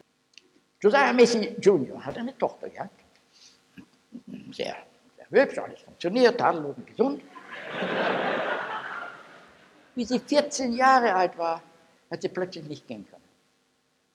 Josiah 0.82 1.14
Macy 1.14 1.56
Jr. 1.60 2.06
hat 2.06 2.18
eine 2.18 2.38
Tochter 2.38 2.70
gehabt, 2.70 3.00
sehr, 4.52 4.76
sehr 5.16 5.30
hübsch, 5.30 5.58
alles 5.58 5.82
funktioniert, 5.82 6.38
tadellos 6.38 6.76
und 6.78 6.88
gesund. 6.88 7.22
Wie 9.96 10.06
sie 10.06 10.20
14 10.20 10.74
Jahre 10.74 11.14
alt 11.14 11.38
war, 11.38 11.62
hat 12.12 12.22
sie 12.22 12.30
plötzlich 12.30 12.66
nicht 12.66 12.88
gehen 12.88 13.06
können. 13.10 13.24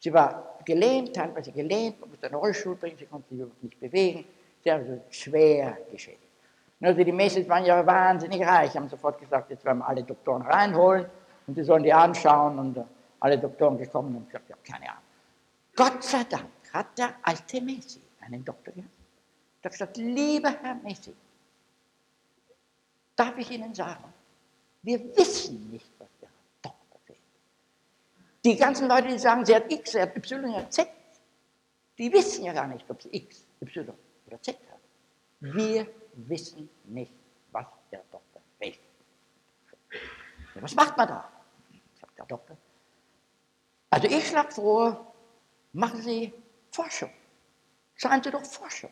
Sie 0.01 0.13
war 0.13 0.59
gelähmt, 0.65 1.15
teilweise 1.15 1.53
gelähmt, 1.53 2.01
man 2.01 2.11
musste 2.11 2.27
einen 2.27 2.37
Rollstuhl 2.37 2.77
bringen, 2.77 2.97
sie 2.99 3.07
konnte 3.07 3.29
sich 3.31 3.39
überhaupt 3.39 3.63
nicht 3.63 3.81
bewegen, 3.81 4.25
sie 4.63 4.71
war 4.71 4.77
also 4.77 5.01
schwer 5.11 5.79
geschädigt. 5.91 6.23
Also 6.81 7.03
die 7.03 7.13
Mädels 7.13 7.49
waren 7.49 7.65
ja 7.65 7.85
wahnsinnig 7.85 8.47
reich, 8.47 8.77
haben 8.77 8.89
sofort 8.89 9.19
gesagt, 9.19 9.51
jetzt 9.51 9.65
werden 9.65 9.79
wir 9.79 9.89
alle 9.89 10.05
Doktoren 10.05 10.43
reinholen 10.43 11.07
und 11.47 11.55
sie 11.55 11.65
sollen 11.65 11.83
die 11.83 11.93
anschauen 11.93 12.59
und 12.59 12.77
äh, 12.77 12.85
alle 13.21 13.39
Doktoren 13.39 13.79
gekommen 13.79 14.17
und 14.17 14.27
gesagt, 14.27 14.49
ja, 14.49 14.57
keine 14.65 14.91
Ahnung. 14.91 15.03
Gott 15.75 16.03
sei 16.03 16.25
Dank 16.25 16.51
hat 16.73 16.99
der 16.99 17.15
alte 17.23 17.61
Messi 17.61 18.01
einen 18.21 18.45
Doktor 18.45 18.73
gehabt. 18.73 18.93
Der 19.63 19.71
gesagt, 19.71 19.97
lieber 19.97 20.51
Herr 20.51 20.75
Messi, 20.77 21.15
darf 23.17 23.37
ich 23.39 23.51
Ihnen 23.51 23.75
sagen, 23.75 24.05
wir 24.83 25.17
wissen 25.17 25.71
nicht, 25.71 25.91
was 25.99 26.09
der 26.21 26.31
Doktor 26.63 27.01
fehlt. 27.07 27.19
Die 28.45 28.57
ganzen 28.57 28.89
Leute, 28.89 29.09
die 29.09 29.19
sagen, 29.19 29.45
sie 29.45 29.55
hat 29.55 29.71
X, 29.73 29.93
sie 29.93 30.01
hat 30.01 30.17
Y, 30.17 30.47
sie 30.47 30.57
hat 30.57 30.73
Z, 30.73 30.89
die 31.99 32.13
wissen 32.13 32.45
ja 32.45 32.53
gar 32.53 32.69
nicht, 32.69 32.89
ob 32.89 33.03
sie 33.03 33.09
X, 33.13 33.45
Y 33.61 33.93
oder 34.27 34.41
Z 34.41 34.57
hat. 34.71 34.79
Wir 35.41 35.87
wissen 36.15 36.69
nicht, 36.85 37.13
was 37.51 37.67
der 37.91 38.03
Doktor. 38.11 38.29
Ja, 40.59 40.63
was 40.63 40.75
macht 40.75 40.97
man 40.97 41.07
da? 41.09 41.31
sagt 42.01 42.19
der 42.19 42.27
Doktor. 42.27 42.57
Also 43.91 44.09
ich 44.09 44.29
schlage 44.29 44.53
vor, 44.53 45.15
machen 45.73 46.03
Sie 46.03 46.33
Forschung. 46.71 47.11
Seien 47.97 48.23
Sie 48.23 48.31
doch 48.31 48.45
Forschung 48.45 48.91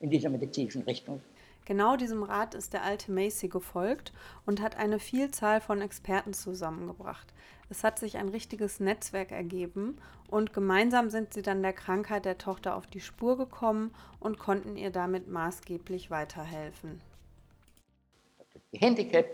in 0.00 0.10
dieser 0.10 0.30
medizinischen 0.30 0.82
Richtung. 0.82 1.20
Genau 1.66 1.96
diesem 1.96 2.22
Rat 2.22 2.54
ist 2.54 2.72
der 2.72 2.82
alte 2.82 3.12
Macy 3.12 3.48
gefolgt 3.48 4.12
und 4.46 4.60
hat 4.60 4.76
eine 4.76 4.98
Vielzahl 4.98 5.60
von 5.60 5.82
Experten 5.82 6.32
zusammengebracht. 6.32 7.32
Es 7.68 7.84
hat 7.84 7.98
sich 7.98 8.16
ein 8.16 8.28
richtiges 8.30 8.80
Netzwerk 8.80 9.30
ergeben 9.30 9.98
und 10.28 10.52
gemeinsam 10.52 11.10
sind 11.10 11.32
sie 11.32 11.42
dann 11.42 11.62
der 11.62 11.72
Krankheit 11.72 12.24
der 12.24 12.38
Tochter 12.38 12.74
auf 12.74 12.86
die 12.88 13.00
Spur 13.00 13.36
gekommen 13.36 13.94
und 14.18 14.38
konnten 14.38 14.76
ihr 14.76 14.90
damit 14.90 15.28
maßgeblich 15.28 16.10
weiterhelfen. 16.10 17.00
Gehandicapt, 18.72 19.30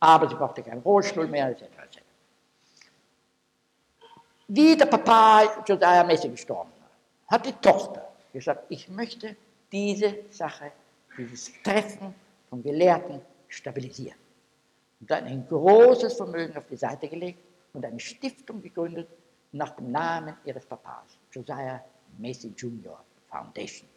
aber 0.00 0.28
sie 0.28 0.36
brauchte 0.36 0.62
keinen 0.62 0.80
Rollstuhl 0.80 1.26
mehr, 1.26 1.50
etc. 1.50 1.64
Wie 4.48 4.76
der 4.76 4.86
Papa 4.86 5.62
Josiah 5.66 6.04
Macy 6.04 6.28
gestorben 6.28 6.70
war, 6.78 7.36
hat 7.38 7.46
die 7.46 7.52
Tochter 7.52 8.12
gesagt, 8.32 8.64
ich 8.68 8.88
möchte 8.88 9.36
diese 9.72 10.18
Sache 10.30 10.70
dieses 11.16 11.50
Treffen 11.62 12.14
von 12.50 12.62
Gelehrten 12.62 13.20
stabilisieren. 13.48 14.18
Und 15.00 15.10
dann 15.10 15.24
ein 15.24 15.46
großes 15.48 16.14
Vermögen 16.14 16.56
auf 16.56 16.66
die 16.66 16.76
Seite 16.76 17.08
gelegt 17.08 17.38
und 17.72 17.84
eine 17.84 18.00
Stiftung 18.00 18.60
gegründet 18.60 19.08
nach 19.52 19.70
dem 19.76 19.90
Namen 19.90 20.36
ihres 20.44 20.66
Papas, 20.66 21.16
Josiah 21.32 21.82
Macy 22.18 22.52
Jr. 22.56 22.98
Foundation. 23.28 23.88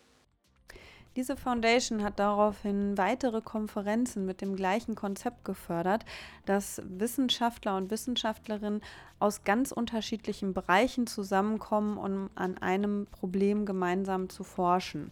Diese 1.18 1.36
Foundation 1.36 2.04
hat 2.04 2.20
daraufhin 2.20 2.96
weitere 2.96 3.42
Konferenzen 3.42 4.28
mit 4.28 4.40
dem 4.40 4.56
gleichen 4.56 4.94
Konzept 4.94 5.46
gefördert, 5.46 6.06
dass 6.46 6.80
Wissenschaftler 6.86 7.76
und 7.76 7.90
Wissenschaftlerinnen 7.90 8.82
aus 9.18 9.44
ganz 9.44 9.72
unterschiedlichen 9.72 10.54
Bereichen 10.54 11.08
zusammenkommen, 11.08 11.98
um 11.98 12.30
an 12.36 12.60
einem 12.60 13.08
Problem 13.08 13.66
gemeinsam 13.66 14.30
zu 14.30 14.44
forschen. 14.44 15.10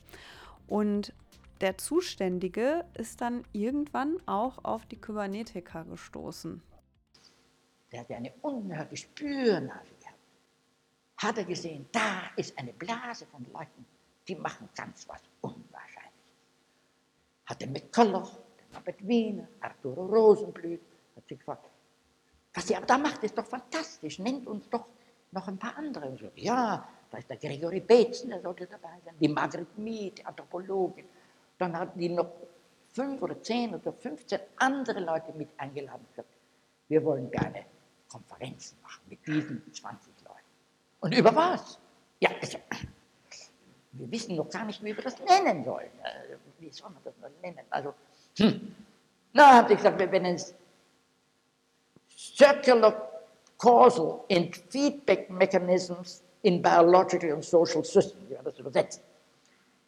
Und 0.67 1.11
der 1.59 1.79
Zuständige 1.79 2.85
ist 2.93 3.21
dann 3.21 3.43
irgendwann 3.51 4.17
auch 4.27 4.63
auf 4.63 4.85
die 4.85 4.97
Kybernetiker 4.97 5.85
gestoßen. 5.85 6.61
Der 7.91 8.01
hatte 8.01 8.15
eine 8.15 8.31
unheimliche 8.43 9.07
Spürnase 9.07 9.95
gehabt. 9.99 10.19
Hat 11.17 11.39
er 11.39 11.45
gesehen, 11.45 11.87
da 11.91 12.29
ist 12.35 12.55
eine 12.59 12.73
Blase 12.73 13.25
von 13.25 13.43
Leuten, 13.51 13.87
die 14.27 14.35
machen 14.35 14.69
ganz 14.75 15.07
was 15.07 15.21
Unwahrscheinliches. 15.41 15.64
Hatte 17.45 17.67
McCulloch, 17.67 18.31
Norbert 18.73 19.07
Wiener, 19.07 19.47
Arturo 19.61 20.05
Rosenblüt, 20.05 20.81
hat 21.15 21.27
sich 21.27 21.37
gefragt, 21.37 21.69
was 22.53 22.69
ihr 22.69 22.77
aber 22.77 22.85
da 22.85 22.97
macht, 22.97 23.23
ist 23.23 23.37
doch 23.37 23.45
fantastisch, 23.45 24.19
nennt 24.19 24.47
uns 24.47 24.69
doch 24.69 24.85
noch 25.31 25.47
ein 25.47 25.57
paar 25.57 25.77
andere. 25.77 26.07
Und 26.07 26.19
so, 26.19 26.31
ja, 26.35 26.87
da 27.11 27.17
ist 27.17 27.29
der 27.29 27.37
Gregory 27.37 27.81
Bateson, 27.81 28.29
der 28.29 28.41
sollte 28.41 28.65
dabei 28.65 28.99
sein, 29.03 29.15
die 29.19 29.27
Margaret 29.27 29.77
Mead, 29.77 30.17
die 30.19 30.25
Anthropologin, 30.25 31.05
dann 31.57 31.77
hatten 31.77 31.99
die 31.99 32.09
noch 32.09 32.31
fünf 32.93 33.21
oder 33.21 33.41
zehn 33.41 33.75
oder 33.75 33.91
15 33.91 34.39
andere 34.55 35.01
Leute 35.01 35.33
mit 35.33 35.49
eingeladen 35.57 36.05
gesagt, 36.09 36.29
wir 36.87 37.03
wollen 37.03 37.29
gerne 37.29 37.65
Konferenzen 38.07 38.77
machen 38.81 39.01
mit 39.09 39.25
diesen 39.27 39.61
20 39.73 40.13
Leuten. 40.23 40.39
Und 41.01 41.13
über 41.13 41.35
was? 41.35 41.77
Ja, 42.19 42.29
also, 42.41 42.57
wir 43.97 44.11
wissen 44.11 44.35
noch 44.35 44.49
gar 44.49 44.65
nicht, 44.65 44.83
wie 44.83 44.95
wir 44.95 45.03
das 45.03 45.15
nennen 45.19 45.63
sollen. 45.63 45.89
Äh, 46.03 46.35
wie 46.59 46.69
soll 46.69 46.89
man 46.89 47.01
das 47.03 47.13
nennen? 47.41 47.59
Also, 47.69 47.93
hm. 48.37 48.75
na, 49.33 49.55
haben 49.55 49.67
sie 49.67 49.75
gesagt, 49.75 49.99
wir 49.99 50.07
nennen 50.07 50.35
es 50.35 50.53
Circular 52.17 53.09
Causal 53.57 54.21
and 54.31 54.55
Feedback 54.69 55.29
Mechanisms 55.29 56.21
in 56.41 56.61
Biological 56.61 57.33
and 57.33 57.43
Social 57.43 57.83
Systems, 57.83 58.23
wie 58.27 58.31
wir 58.31 58.43
das 58.43 58.59
übersetzen 58.59 59.01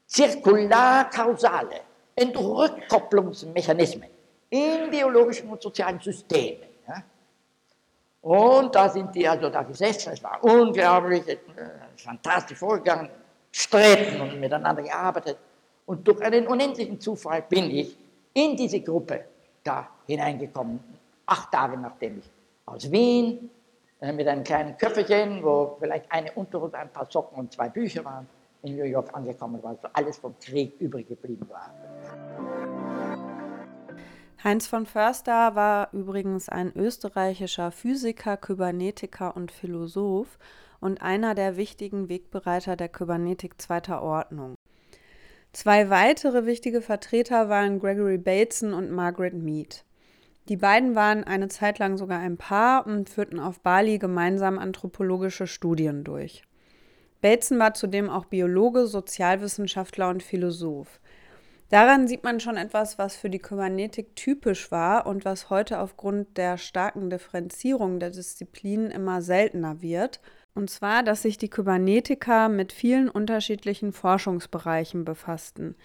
zirkularkausale 0.07 1.81
Entrückkopplungsmechanismen 2.15 4.09
in 4.49 4.89
biologischen 4.89 5.49
und 5.49 5.61
sozialen 5.61 5.99
Systemen. 5.99 6.69
Ja? 6.87 7.03
Und 8.21 8.73
da 8.73 8.89
sind 8.89 9.13
die 9.13 9.27
also 9.27 9.49
da 9.49 9.63
gesessen, 9.63 10.13
es 10.13 10.23
war 10.23 10.43
unglaublich, 10.43 11.27
äh, 11.27 11.37
fantastisch 11.97 12.57
vorgegangen, 12.57 13.09
stritten 13.57 14.21
und 14.21 14.39
miteinander 14.39 14.83
gearbeitet. 14.83 15.37
Und 15.87 16.07
durch 16.07 16.21
einen 16.21 16.45
unendlichen 16.45 16.99
Zufall 16.99 17.41
bin 17.41 17.71
ich 17.71 17.97
in 18.33 18.55
diese 18.55 18.81
Gruppe 18.81 19.25
da 19.63 19.87
hineingekommen, 20.05 20.79
acht 21.25 21.51
Tage 21.51 21.75
nachdem 21.77 22.19
ich 22.19 22.29
aus 22.65 22.91
Wien 22.91 23.49
äh, 23.99 24.11
mit 24.11 24.27
einem 24.27 24.43
kleinen 24.43 24.77
Köfferchen, 24.77 25.43
wo 25.43 25.75
vielleicht 25.79 26.11
eine 26.11 26.31
Unterhose, 26.33 26.77
ein 26.77 26.89
paar 26.89 27.07
Socken 27.09 27.39
und 27.39 27.51
zwei 27.51 27.67
Bücher 27.69 28.05
waren, 28.05 28.27
in 28.61 28.75
New 28.75 28.83
York 28.83 29.09
angekommen 29.13 29.61
war, 29.63 29.75
so 29.81 29.87
alles 29.93 30.17
vom 30.17 30.35
Krieg 30.39 30.79
übrig 30.79 31.07
geblieben 31.07 31.47
war. 31.49 31.73
Heinz 34.43 34.67
von 34.67 34.85
Förster 34.85 35.55
war 35.55 35.89
übrigens 35.93 36.47
ein 36.47 36.71
österreichischer 36.75 37.71
Physiker, 37.71 38.37
Kybernetiker 38.37 39.35
und 39.35 39.51
Philosoph 39.51 40.37
und 40.79 41.01
einer 41.01 41.35
der 41.35 41.57
wichtigen 41.57 42.09
Wegbereiter 42.09 42.75
der 42.75 42.89
Kybernetik 42.89 43.61
zweiter 43.61 44.01
Ordnung. 44.01 44.55
Zwei 45.53 45.89
weitere 45.89 46.45
wichtige 46.45 46.81
Vertreter 46.81 47.49
waren 47.49 47.79
Gregory 47.79 48.17
Bateson 48.17 48.73
und 48.73 48.91
Margaret 48.91 49.33
Mead. 49.33 49.83
Die 50.49 50.57
beiden 50.57 50.95
waren 50.95 51.23
eine 51.23 51.49
Zeit 51.49 51.79
lang 51.79 51.97
sogar 51.97 52.19
ein 52.19 52.37
Paar 52.37 52.85
und 52.85 53.09
führten 53.09 53.39
auf 53.39 53.59
Bali 53.59 53.97
gemeinsam 53.97 54.59
anthropologische 54.59 55.47
Studien 55.47 56.03
durch. 56.03 56.43
Bateson 57.21 57.59
war 57.59 57.73
zudem 57.73 58.09
auch 58.09 58.25
Biologe, 58.25 58.87
Sozialwissenschaftler 58.87 60.09
und 60.09 60.23
Philosoph. 60.23 60.99
Daran 61.69 62.07
sieht 62.07 62.23
man 62.23 62.39
schon 62.39 62.55
etwas, 62.55 62.97
was 62.97 63.17
für 63.17 63.29
die 63.29 63.39
Kybernetik 63.39 64.15
typisch 64.15 64.71
war 64.71 65.05
und 65.05 65.25
was 65.25 65.49
heute 65.49 65.79
aufgrund 65.79 66.37
der 66.37 66.57
starken 66.57 67.09
Differenzierung 67.09 67.99
der 67.99 68.11
Disziplinen 68.11 68.89
immer 68.89 69.21
seltener 69.21 69.81
wird. 69.81 70.21
Und 70.57 70.71
zwar, 70.71 71.03
dass 71.03 71.21
sich 71.21 71.37
die 71.37 71.51
Kybernetiker 71.51 72.49
mit 72.49 72.73
vielen 72.73 73.09
unterschiedlichen 73.09 73.93
Forschungsbereichen 73.93 75.05
befassten. 75.05 75.75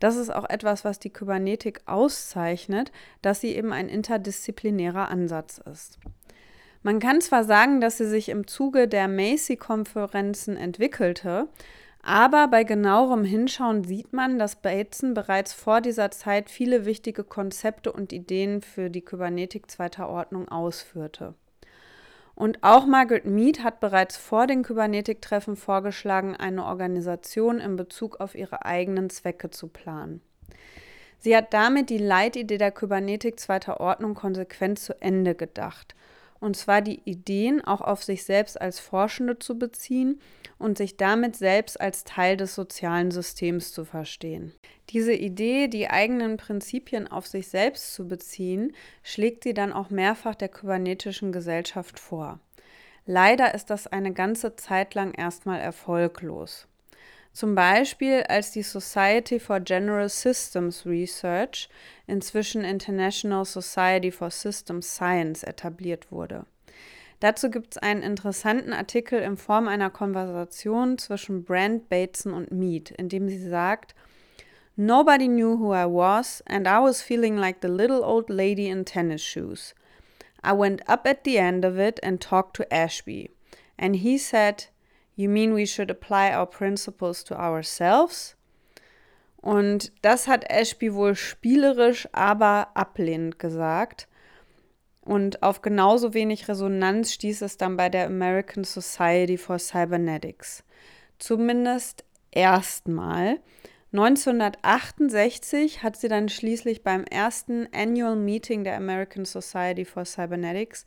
Das 0.00 0.16
ist 0.16 0.34
auch 0.34 0.48
etwas, 0.48 0.82
was 0.82 0.98
die 0.98 1.10
Kybernetik 1.10 1.82
auszeichnet, 1.84 2.90
dass 3.20 3.42
sie 3.42 3.54
eben 3.54 3.70
ein 3.70 3.90
interdisziplinärer 3.90 5.10
Ansatz 5.10 5.60
ist. 5.70 5.98
Man 6.82 7.00
kann 7.00 7.20
zwar 7.20 7.44
sagen, 7.44 7.82
dass 7.82 7.98
sie 7.98 8.08
sich 8.08 8.30
im 8.30 8.46
Zuge 8.46 8.88
der 8.88 9.08
Macy-Konferenzen 9.08 10.56
entwickelte, 10.56 11.48
aber 12.02 12.48
bei 12.48 12.64
genauerem 12.64 13.24
Hinschauen 13.24 13.84
sieht 13.84 14.14
man, 14.14 14.38
dass 14.38 14.56
Bateson 14.56 15.12
bereits 15.12 15.52
vor 15.52 15.82
dieser 15.82 16.10
Zeit 16.10 16.48
viele 16.48 16.86
wichtige 16.86 17.24
Konzepte 17.24 17.92
und 17.92 18.10
Ideen 18.10 18.62
für 18.62 18.88
die 18.88 19.02
Kybernetik 19.02 19.70
zweiter 19.70 20.08
Ordnung 20.08 20.48
ausführte. 20.48 21.34
Und 22.34 22.62
auch 22.62 22.86
Margaret 22.86 23.26
Mead 23.26 23.62
hat 23.62 23.80
bereits 23.80 24.16
vor 24.16 24.46
den 24.46 24.62
Kybernetik-Treffen 24.62 25.56
vorgeschlagen, 25.56 26.34
eine 26.34 26.64
Organisation 26.64 27.58
in 27.60 27.76
Bezug 27.76 28.20
auf 28.20 28.34
ihre 28.34 28.64
eigenen 28.64 29.08
Zwecke 29.08 29.50
zu 29.50 29.68
planen. 29.68 30.20
Sie 31.18 31.36
hat 31.36 31.54
damit 31.54 31.90
die 31.90 31.98
Leitidee 31.98 32.58
der 32.58 32.72
Kybernetik 32.72 33.38
zweiter 33.38 33.80
Ordnung 33.80 34.14
konsequent 34.14 34.78
zu 34.78 35.00
Ende 35.00 35.34
gedacht 35.34 35.94
und 36.44 36.56
zwar 36.56 36.82
die 36.82 37.00
Ideen 37.06 37.64
auch 37.64 37.80
auf 37.80 38.04
sich 38.04 38.24
selbst 38.24 38.60
als 38.60 38.78
Forschende 38.78 39.38
zu 39.38 39.58
beziehen 39.58 40.20
und 40.58 40.76
sich 40.76 40.98
damit 40.98 41.36
selbst 41.36 41.80
als 41.80 42.04
Teil 42.04 42.36
des 42.36 42.54
sozialen 42.54 43.10
Systems 43.10 43.72
zu 43.72 43.86
verstehen. 43.86 44.52
Diese 44.90 45.14
Idee, 45.14 45.68
die 45.68 45.88
eigenen 45.88 46.36
Prinzipien 46.36 47.08
auf 47.10 47.26
sich 47.26 47.48
selbst 47.48 47.94
zu 47.94 48.06
beziehen, 48.06 48.74
schlägt 49.02 49.44
sie 49.44 49.54
dann 49.54 49.72
auch 49.72 49.88
mehrfach 49.88 50.34
der 50.34 50.50
kybernetischen 50.50 51.32
Gesellschaft 51.32 51.98
vor. 51.98 52.40
Leider 53.06 53.54
ist 53.54 53.70
das 53.70 53.86
eine 53.86 54.12
ganze 54.12 54.54
Zeit 54.54 54.94
lang 54.94 55.14
erstmal 55.14 55.60
erfolglos. 55.60 56.68
Zum 57.34 57.56
Beispiel, 57.56 58.22
als 58.28 58.52
die 58.52 58.62
Society 58.62 59.40
for 59.40 59.58
General 59.58 60.08
Systems 60.08 60.86
Research, 60.86 61.68
inzwischen 62.06 62.62
International 62.62 63.44
Society 63.44 64.12
for 64.12 64.30
Systems 64.30 64.94
Science, 64.94 65.42
etabliert 65.42 66.12
wurde. 66.12 66.46
Dazu 67.18 67.50
gibt 67.50 67.74
es 67.74 67.78
einen 67.82 68.02
interessanten 68.02 68.72
Artikel 68.72 69.20
in 69.20 69.36
Form 69.36 69.66
einer 69.66 69.90
Konversation 69.90 70.96
zwischen 70.96 71.42
Brand, 71.42 71.88
Bateson 71.88 72.32
und 72.32 72.52
Mead, 72.52 72.92
in 72.92 73.08
dem 73.08 73.28
sie 73.28 73.48
sagt, 73.48 73.96
Nobody 74.76 75.26
knew 75.26 75.58
who 75.58 75.74
I 75.74 75.86
was, 75.86 76.40
and 76.46 76.68
I 76.68 76.78
was 76.78 77.02
feeling 77.02 77.36
like 77.36 77.58
the 77.62 77.68
little 77.68 78.04
old 78.04 78.30
lady 78.30 78.68
in 78.68 78.84
tennis 78.84 79.22
shoes. 79.22 79.74
I 80.44 80.52
went 80.52 80.88
up 80.88 81.04
at 81.04 81.24
the 81.24 81.38
end 81.38 81.64
of 81.64 81.78
it 81.78 81.98
and 82.04 82.20
talked 82.20 82.54
to 82.58 82.72
Ashby, 82.72 83.30
and 83.76 83.96
he 83.96 84.18
said, 84.18 84.66
You 85.16 85.28
mean 85.28 85.54
we 85.54 85.66
should 85.66 85.90
apply 85.90 86.34
our 86.34 86.46
principles 86.46 87.24
to 87.24 87.34
ourselves? 87.36 88.36
Und 89.36 89.92
das 90.02 90.26
hat 90.26 90.50
Ashby 90.50 90.94
wohl 90.94 91.14
spielerisch, 91.14 92.08
aber 92.12 92.68
ablehnend 92.74 93.38
gesagt. 93.38 94.08
Und 95.02 95.42
auf 95.42 95.60
genauso 95.60 96.14
wenig 96.14 96.48
Resonanz 96.48 97.12
stieß 97.12 97.42
es 97.42 97.58
dann 97.58 97.76
bei 97.76 97.90
der 97.90 98.06
American 98.06 98.64
Society 98.64 99.36
for 99.36 99.58
Cybernetics. 99.58 100.64
Zumindest 101.18 102.04
erstmal. 102.30 103.40
1968 103.92 105.82
hat 105.82 105.96
sie 105.96 106.08
dann 106.08 106.28
schließlich 106.28 106.82
beim 106.82 107.04
ersten 107.04 107.68
Annual 107.72 108.16
Meeting 108.16 108.64
der 108.64 108.76
American 108.76 109.24
Society 109.24 109.84
for 109.84 110.04
Cybernetics 110.04 110.84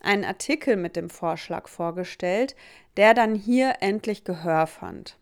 einen 0.00 0.24
Artikel 0.24 0.76
mit 0.76 0.96
dem 0.96 1.10
Vorschlag 1.10 1.68
vorgestellt, 1.68 2.56
der 2.96 3.14
dann 3.14 3.34
hier 3.34 3.74
endlich 3.80 4.24
Gehör 4.24 4.66
fand. 4.66 5.18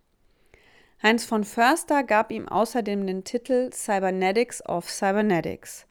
Heinz 1.02 1.24
von 1.24 1.44
Förster 1.44 2.02
gab 2.02 2.32
ihm 2.32 2.48
außerdem 2.48 3.06
den 3.06 3.24
Titel 3.24 3.70
Cybernetics 3.72 4.64
of 4.66 4.90
Cybernetics. 4.90 5.86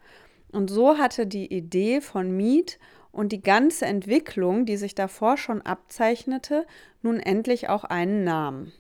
Und 0.52 0.70
so 0.70 0.98
hatte 0.98 1.28
die 1.28 1.54
Idee 1.54 2.02
von 2.02 2.36
Mead 2.36 2.80
und 3.12 3.32
die 3.32 3.42
ganze 3.42 3.86
Entwicklung, 3.86 4.66
die 4.66 4.78
sich 4.78 4.96
davor 4.96 5.38
schon 5.38 5.62
abzeichnete, 5.62 6.66
nun 7.02 7.20
endlich 7.20 7.70
auch 7.70 7.84
einen 7.84 8.24
Namen. 8.24 8.74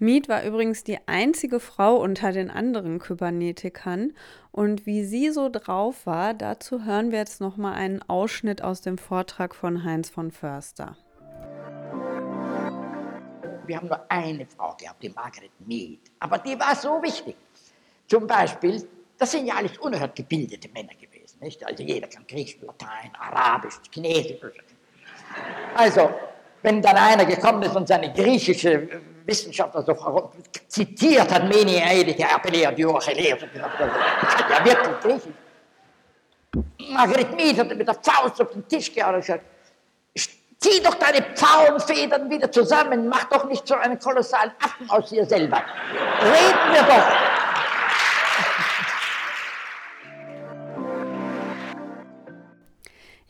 Mead 0.00 0.28
war 0.28 0.44
übrigens 0.44 0.84
die 0.84 0.98
einzige 1.06 1.58
Frau 1.58 1.96
unter 1.96 2.30
den 2.30 2.50
anderen 2.50 3.00
Kybernetikern 3.00 4.12
und 4.52 4.86
wie 4.86 5.04
sie 5.04 5.30
so 5.30 5.48
drauf 5.48 6.06
war, 6.06 6.34
dazu 6.34 6.84
hören 6.84 7.10
wir 7.10 7.18
jetzt 7.18 7.40
noch 7.40 7.56
mal 7.56 7.74
einen 7.74 8.00
Ausschnitt 8.08 8.62
aus 8.62 8.80
dem 8.80 8.96
Vortrag 8.96 9.56
von 9.56 9.82
Heinz 9.82 10.08
von 10.08 10.30
Förster. 10.30 10.96
Wir 13.66 13.76
haben 13.76 13.88
nur 13.88 14.00
eine 14.08 14.46
Frau 14.46 14.76
gehabt, 14.80 15.02
die 15.02 15.08
Margaret 15.08 15.50
Mead, 15.66 16.00
aber 16.20 16.38
die 16.38 16.58
war 16.58 16.76
so 16.76 17.02
wichtig. 17.02 17.36
Zum 18.06 18.26
Beispiel, 18.26 18.86
das 19.18 19.32
sind 19.32 19.46
ja 19.46 19.56
alles 19.56 19.76
unerhört 19.78 20.14
gebildete 20.14 20.68
Männer 20.68 20.94
gewesen, 20.94 21.38
nicht? 21.40 21.66
Also 21.66 21.82
jeder 21.82 22.06
kann 22.06 22.24
Griechisch, 22.28 22.62
Latein, 22.62 23.10
Arabisch, 23.18 23.74
Chinesisch. 23.92 24.40
Also, 25.74 26.08
wenn 26.62 26.82
dann 26.82 26.96
einer 26.96 27.24
gekommen 27.24 27.62
ist 27.62 27.76
und 27.76 27.88
seine 27.88 28.12
griechische 28.12 28.88
Wissenschaftler 29.24 29.82
so 29.82 30.32
zitiert 30.68 31.32
hat, 31.32 31.48
Meni 31.48 31.80
Eidike, 31.82 32.24
Apelea, 32.28 32.72
Diocheles, 32.72 33.40
kann 33.40 34.50
ja 34.50 34.64
wirklich 34.64 35.00
Griechisch. 35.02 35.34
Margret 36.90 37.36
Mead 37.36 37.58
hat 37.58 37.76
mit 37.76 37.86
der 37.86 37.94
Faust 37.94 38.40
auf 38.40 38.50
den 38.50 38.66
Tisch 38.66 38.92
gehauen 38.92 39.16
und 39.16 39.20
gesagt, 39.20 39.44
zieh 40.58 40.82
doch 40.82 40.94
deine 40.94 41.22
Pfauenfedern 41.34 42.28
wieder 42.30 42.50
zusammen, 42.50 43.08
mach 43.08 43.24
doch 43.24 43.44
nicht 43.44 43.66
so 43.66 43.74
einen 43.74 43.98
kolossalen 43.98 44.52
Affen 44.62 44.90
aus 44.90 45.10
dir 45.10 45.24
selber. 45.26 45.62
Reden 46.22 46.72
wir 46.72 46.82
doch. 46.82 47.27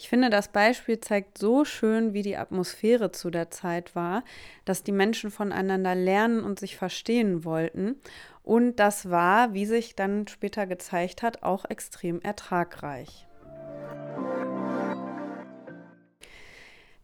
Ich 0.01 0.09
finde, 0.09 0.31
das 0.31 0.47
Beispiel 0.47 1.01
zeigt 1.01 1.39
so 1.39 1.65
schön, 1.65 2.15
wie 2.15 2.23
die 2.23 2.37
Atmosphäre 2.37 3.11
zu 3.11 3.31
der 3.31 3.51
Zeit 3.51 3.97
war, 3.97 4.23
dass 4.65 4.85
die 4.85 4.93
Menschen 4.93 5.33
voneinander 5.33 5.97
lernen 5.97 6.45
und 6.45 6.61
sich 6.61 6.77
verstehen 6.77 7.45
wollten. 7.45 7.97
Und 8.45 8.77
das 8.77 9.11
war, 9.11 9.55
wie 9.55 9.67
sich 9.67 9.97
dann 9.97 10.29
später 10.29 10.69
gezeigt 10.69 11.23
hat, 11.23 11.43
auch 11.43 11.65
extrem 11.65 12.21
ertragreich. 12.21 13.27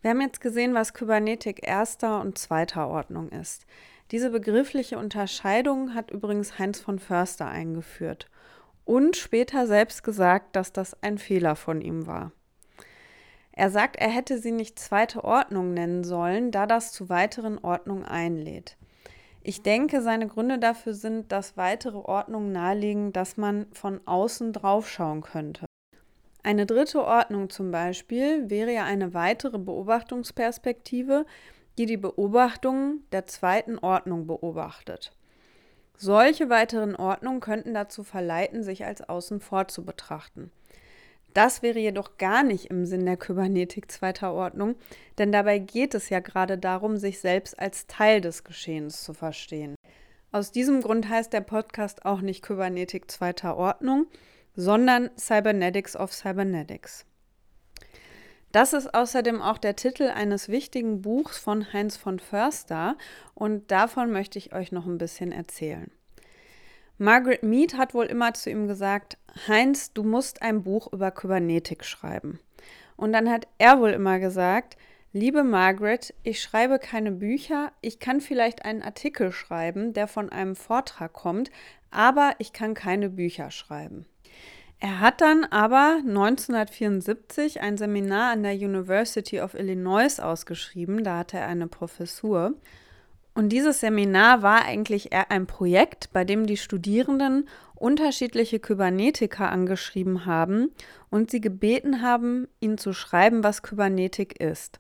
Wir 0.01 0.11
haben 0.11 0.21
jetzt 0.21 0.41
gesehen, 0.41 0.75
was 0.75 0.95
Kybernetik 0.95 1.67
erster 1.67 2.21
und 2.21 2.39
zweiter 2.39 2.87
Ordnung 2.87 3.31
ist. 3.31 3.67
Diese 4.13 4.31
begriffliche 4.31 4.99
Unterscheidung 4.99 5.95
hat 5.95 6.13
übrigens 6.13 6.61
Heinz 6.61 6.79
von 6.79 7.01
Förster 7.01 7.49
eingeführt 7.49 8.31
und 8.85 9.17
später 9.17 9.67
selbst 9.67 10.05
gesagt, 10.05 10.55
dass 10.55 10.73
das 10.73 11.03
ein 11.03 11.19
Fehler 11.19 11.57
von 11.57 11.81
ihm 11.81 12.07
war. 12.07 12.31
Er 13.57 13.71
sagt, 13.71 13.97
er 13.97 14.09
hätte 14.09 14.39
sie 14.39 14.51
nicht 14.51 14.79
zweite 14.79 15.23
Ordnung 15.23 15.75
nennen 15.75 16.03
sollen, 16.03 16.51
da 16.51 16.67
das 16.67 16.93
zu 16.93 17.09
weiteren 17.09 17.59
Ordnungen 17.59 18.05
einlädt. 18.05 18.77
Ich 19.43 19.63
denke, 19.63 20.03
seine 20.03 20.27
Gründe 20.27 20.59
dafür 20.59 20.95
sind, 20.95 21.31
dass 21.31 21.57
weitere 21.57 21.99
Ordnungen 21.99 22.51
nahelegen, 22.51 23.13
dass 23.13 23.37
man 23.37 23.67
von 23.73 24.01
außen 24.07 24.53
draufschauen 24.53 25.21
könnte. 25.21 25.67
Eine 26.43 26.67
dritte 26.67 27.05
Ordnung 27.05 27.49
zum 27.49 27.71
Beispiel 27.71 28.51
wäre 28.51 28.73
ja 28.73 28.85
eine 28.85 29.15
weitere 29.15 29.59
Beobachtungsperspektive, 29.59 31.25
die 31.79 31.87
die 31.87 31.97
Beobachtungen 31.97 33.07
der 33.13 33.27
zweiten 33.27 33.79
Ordnung 33.79 34.27
beobachtet. 34.27 35.13
Solche 35.97 36.51
weiteren 36.51 36.97
Ordnungen 36.97 37.41
könnten 37.41 37.73
dazu 37.73 38.03
verleiten, 38.03 38.63
sich 38.63 38.85
als 38.85 39.09
außen 39.09 39.41
vor 39.41 39.69
zu 39.69 39.85
betrachten. 39.85 40.51
Das 41.35 41.63
wäre 41.63 41.81
jedoch 41.81 42.17
gar 42.17 42.45
nicht 42.45 42.67
im 42.67 42.87
Sinn 42.87 43.05
der 43.05 43.17
Kybernetik 43.17 43.91
zweiter 43.91 44.33
Ordnung, 44.33 44.77
denn 45.19 45.33
dabei 45.33 45.59
geht 45.59 45.95
es 45.95 46.09
ja 46.09 46.21
gerade 46.21 46.57
darum, 46.59 46.97
sich 46.97 47.19
selbst 47.19 47.59
als 47.59 47.89
Teil 47.89 48.21
des 48.21 48.45
Geschehens 48.45 49.03
zu 49.03 49.13
verstehen. 49.15 49.75
Aus 50.31 50.53
diesem 50.53 50.81
Grund 50.81 51.09
heißt 51.09 51.33
der 51.33 51.41
Podcast 51.41 52.05
auch 52.05 52.21
nicht 52.21 52.43
Kybernetik 52.43 53.11
zweiter 53.11 53.57
Ordnung, 53.57 54.07
sondern 54.55 55.11
Cybernetics 55.17 55.97
of 55.97 56.13
Cybernetics. 56.13 57.05
Das 58.53 58.73
ist 58.73 58.95
außerdem 58.95 59.43
auch 59.43 59.59
der 59.59 59.75
Titel 59.75 60.05
eines 60.05 60.49
wichtigen 60.49 61.03
Buchs 61.03 61.37
von 61.39 61.73
Heinz 61.73 61.97
von 61.97 62.21
Förster 62.21 62.97
und 63.35 63.73
davon 63.73 64.13
möchte 64.13 64.39
ich 64.39 64.55
euch 64.55 64.71
noch 64.71 64.87
ein 64.87 64.99
bisschen 64.99 65.33
erzählen. 65.33 65.91
Margaret 66.99 67.43
Mead 67.43 67.77
hat 67.77 67.93
wohl 67.93 68.07
immer 68.07 68.35
zu 68.35 68.51
ihm 68.51 68.69
gesagt, 68.69 69.19
Heinz, 69.49 69.93
du 69.93 70.05
musst 70.05 70.43
ein 70.43 70.63
Buch 70.63 70.93
über 70.93 71.11
Kybernetik 71.11 71.85
schreiben. 71.85 72.39
Und 72.97 73.13
dann 73.13 73.29
hat 73.29 73.49
er 73.59 73.81
wohl 73.81 73.91
immer 73.91 74.21
gesagt, 74.21 74.77
liebe 75.13 75.43
Margaret, 75.43 76.15
ich 76.23 76.41
schreibe 76.41 76.79
keine 76.79 77.11
Bücher, 77.11 77.73
ich 77.81 77.99
kann 77.99 78.21
vielleicht 78.21 78.65
einen 78.65 78.83
Artikel 78.83 79.33
schreiben, 79.33 79.93
der 79.93 80.07
von 80.07 80.31
einem 80.31 80.55
Vortrag 80.55 81.13
kommt, 81.13 81.51
aber 81.91 82.35
ich 82.39 82.53
kann 82.53 82.75
keine 82.75 83.11
Bücher 83.11 83.51
schreiben. 83.51 84.07
Er 84.79 85.01
hat 85.01 85.21
dann 85.21 85.45
aber 85.45 86.01
1974 86.07 87.61
ein 87.61 87.77
Seminar 87.77 88.33
an 88.33 88.43
der 88.43 88.55
University 88.55 89.41
of 89.41 89.55
Illinois 89.55 90.21
ausgeschrieben, 90.21 91.03
da 91.03 91.19
hatte 91.19 91.39
er 91.39 91.47
eine 91.47 91.69
Professur. 91.69 92.55
Und 93.35 93.49
dieses 93.49 93.81
Seminar 93.81 94.43
war 94.43 94.65
eigentlich 94.65 95.13
eher 95.13 95.31
ein 95.31 95.47
Projekt, 95.47 96.13
bei 96.13 96.25
dem 96.25 96.47
die 96.47 96.57
Studierenden 96.57 97.49
unterschiedliche 97.75 98.61
Kybernetiker 98.61 99.51
angeschrieben 99.51 100.25
haben 100.25 100.71
und 101.11 101.31
sie 101.31 101.41
gebeten 101.41 102.01
haben, 102.01 102.47
ihnen 102.61 102.79
zu 102.79 102.93
schreiben, 102.93 103.43
was 103.43 103.63
Kybernetik 103.63 104.41
ist. 104.41 104.79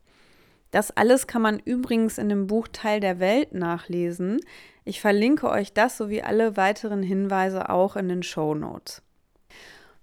Das 0.70 0.90
alles 0.96 1.26
kann 1.26 1.42
man 1.42 1.58
übrigens 1.58 2.18
in 2.18 2.28
dem 2.28 2.46
Buch 2.46 2.68
Teil 2.72 3.00
der 3.00 3.20
Welt 3.20 3.54
nachlesen. 3.54 4.40
Ich 4.84 5.00
verlinke 5.00 5.48
euch 5.48 5.72
das 5.72 5.96
sowie 5.96 6.22
alle 6.22 6.56
weiteren 6.56 7.02
Hinweise 7.02 7.68
auch 7.70 7.96
in 7.96 8.08
den 8.08 8.22
Show 8.22 8.54
Notes. 8.54 9.02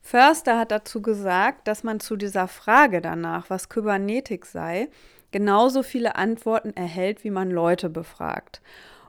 Förster 0.01 0.57
hat 0.57 0.71
dazu 0.71 1.01
gesagt, 1.01 1.67
dass 1.67 1.83
man 1.83 1.99
zu 1.99 2.15
dieser 2.15 2.47
Frage 2.47 3.01
danach, 3.01 3.49
was 3.49 3.69
Kybernetik 3.69 4.45
sei, 4.45 4.89
genauso 5.31 5.83
viele 5.83 6.15
Antworten 6.15 6.71
erhält, 6.75 7.23
wie 7.23 7.31
man 7.31 7.49
Leute 7.49 7.89
befragt. 7.89 8.61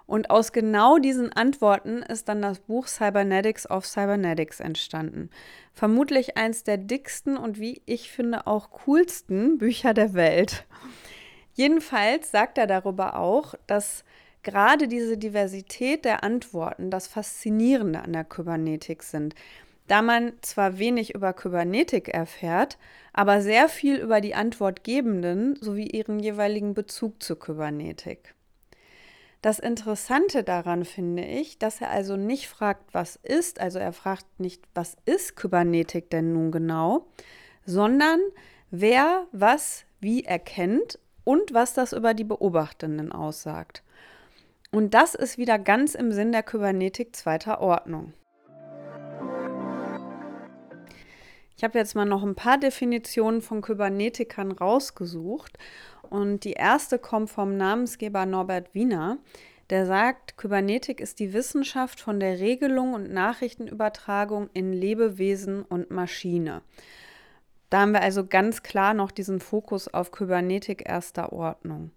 Und 0.06 0.30
aus 0.30 0.52
genau 0.52 0.98
diesen 0.98 1.32
Antworten 1.32 2.02
ist 2.02 2.28
dann 2.28 2.42
das 2.42 2.58
Buch 2.58 2.86
Cybernetics 2.86 3.70
of 3.70 3.86
Cybernetics 3.86 4.60
entstanden. 4.60 5.30
Vermutlich 5.72 6.36
eins 6.36 6.64
der 6.64 6.76
dicksten 6.76 7.36
und 7.36 7.58
wie 7.58 7.80
ich 7.86 8.10
finde 8.10 8.46
auch 8.46 8.70
coolsten 8.84 9.58
Bücher 9.58 9.94
der 9.94 10.12
Welt. 10.14 10.66
Jedenfalls 11.54 12.30
sagt 12.30 12.58
er 12.58 12.66
darüber 12.66 13.16
auch, 13.16 13.54
dass 13.66 14.04
gerade 14.42 14.88
diese 14.88 15.16
Diversität 15.16 16.04
der 16.04 16.24
Antworten 16.24 16.90
das 16.90 17.06
Faszinierende 17.06 18.00
an 18.00 18.12
der 18.12 18.24
Kybernetik 18.24 19.02
sind 19.02 19.34
da 19.92 20.00
man 20.00 20.32
zwar 20.40 20.78
wenig 20.78 21.14
über 21.14 21.34
Kybernetik 21.34 22.08
erfährt, 22.08 22.78
aber 23.12 23.42
sehr 23.42 23.68
viel 23.68 23.96
über 23.96 24.22
die 24.22 24.34
Antwortgebenden 24.34 25.56
sowie 25.60 25.86
ihren 25.86 26.18
jeweiligen 26.18 26.72
Bezug 26.72 27.22
zur 27.22 27.38
Kybernetik. 27.38 28.34
Das 29.42 29.58
Interessante 29.58 30.44
daran 30.44 30.86
finde 30.86 31.26
ich, 31.26 31.58
dass 31.58 31.82
er 31.82 31.90
also 31.90 32.16
nicht 32.16 32.48
fragt, 32.48 32.94
was 32.94 33.16
ist, 33.16 33.60
also 33.60 33.78
er 33.78 33.92
fragt 33.92 34.24
nicht, 34.40 34.64
was 34.72 34.96
ist 35.04 35.36
Kybernetik 35.36 36.08
denn 36.08 36.32
nun 36.32 36.52
genau, 36.52 37.06
sondern 37.66 38.20
wer 38.70 39.26
was 39.30 39.84
wie 40.00 40.24
erkennt 40.24 40.98
und 41.24 41.52
was 41.52 41.74
das 41.74 41.92
über 41.92 42.14
die 42.14 42.24
Beobachtenden 42.24 43.12
aussagt. 43.12 43.82
Und 44.70 44.94
das 44.94 45.14
ist 45.14 45.36
wieder 45.36 45.58
ganz 45.58 45.94
im 45.94 46.12
Sinn 46.12 46.32
der 46.32 46.44
Kybernetik 46.44 47.14
zweiter 47.14 47.60
Ordnung. 47.60 48.14
Ich 51.62 51.64
habe 51.64 51.78
jetzt 51.78 51.94
mal 51.94 52.06
noch 52.06 52.24
ein 52.24 52.34
paar 52.34 52.58
Definitionen 52.58 53.40
von 53.40 53.62
Kybernetikern 53.62 54.50
rausgesucht. 54.50 55.56
Und 56.10 56.42
die 56.42 56.54
erste 56.54 56.98
kommt 56.98 57.30
vom 57.30 57.56
Namensgeber 57.56 58.26
Norbert 58.26 58.74
Wiener. 58.74 59.18
Der 59.70 59.86
sagt, 59.86 60.36
Kybernetik 60.36 60.98
ist 60.98 61.20
die 61.20 61.32
Wissenschaft 61.32 62.00
von 62.00 62.18
der 62.18 62.40
Regelung 62.40 62.94
und 62.94 63.12
Nachrichtenübertragung 63.12 64.50
in 64.54 64.72
Lebewesen 64.72 65.62
und 65.62 65.92
Maschine. 65.92 66.62
Da 67.70 67.82
haben 67.82 67.92
wir 67.92 68.02
also 68.02 68.26
ganz 68.26 68.64
klar 68.64 68.92
noch 68.92 69.12
diesen 69.12 69.38
Fokus 69.38 69.86
auf 69.86 70.10
Kybernetik 70.10 70.82
erster 70.84 71.32
Ordnung. 71.32 71.92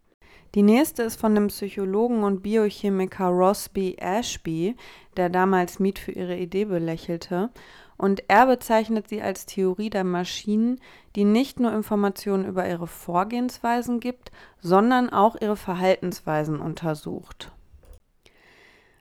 Die 0.54 0.62
nächste 0.62 1.02
ist 1.02 1.20
von 1.20 1.34
dem 1.34 1.48
Psychologen 1.48 2.24
und 2.24 2.44
Biochemiker 2.44 3.30
Ross 3.30 3.68
B. 3.70 3.96
Ashby, 3.98 4.76
der 5.18 5.30
damals 5.30 5.80
Mead 5.80 5.98
für 5.98 6.12
ihre 6.12 6.38
Idee 6.38 6.66
belächelte 6.66 7.50
und 7.98 8.24
er 8.28 8.46
bezeichnet 8.48 9.08
sie 9.08 9.22
als 9.22 9.46
Theorie 9.46 9.90
der 9.90 10.04
Maschinen, 10.04 10.80
die 11.16 11.24
nicht 11.24 11.60
nur 11.60 11.74
Informationen 11.74 12.46
über 12.46 12.68
ihre 12.68 12.88
Vorgehensweisen 12.88 14.00
gibt, 14.00 14.32
sondern 14.60 15.10
auch 15.10 15.36
ihre 15.40 15.56
Verhaltensweisen 15.56 16.60
untersucht. 16.60 17.52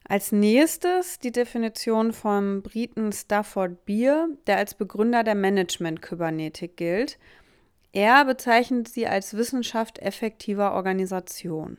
Als 0.07 0.33
nächstes 0.33 1.19
die 1.19 1.33
Definition 1.33 2.13
vom 2.13 2.63
Briten 2.63 3.11
Stafford 3.11 3.87
Beer, 3.87 4.29
der 4.47 4.59
als 4.59 4.75
Begründer 4.75 5.25
der 5.25 5.35
Management-Kybernetik 5.35 6.77
gilt. 6.77 7.19
Er 7.93 8.25
bezeichnet 8.27 8.89
sie 8.89 9.07
als 9.07 9.35
Wissenschaft 9.35 9.99
effektiver 10.01 10.75
Organisation. 10.75 11.79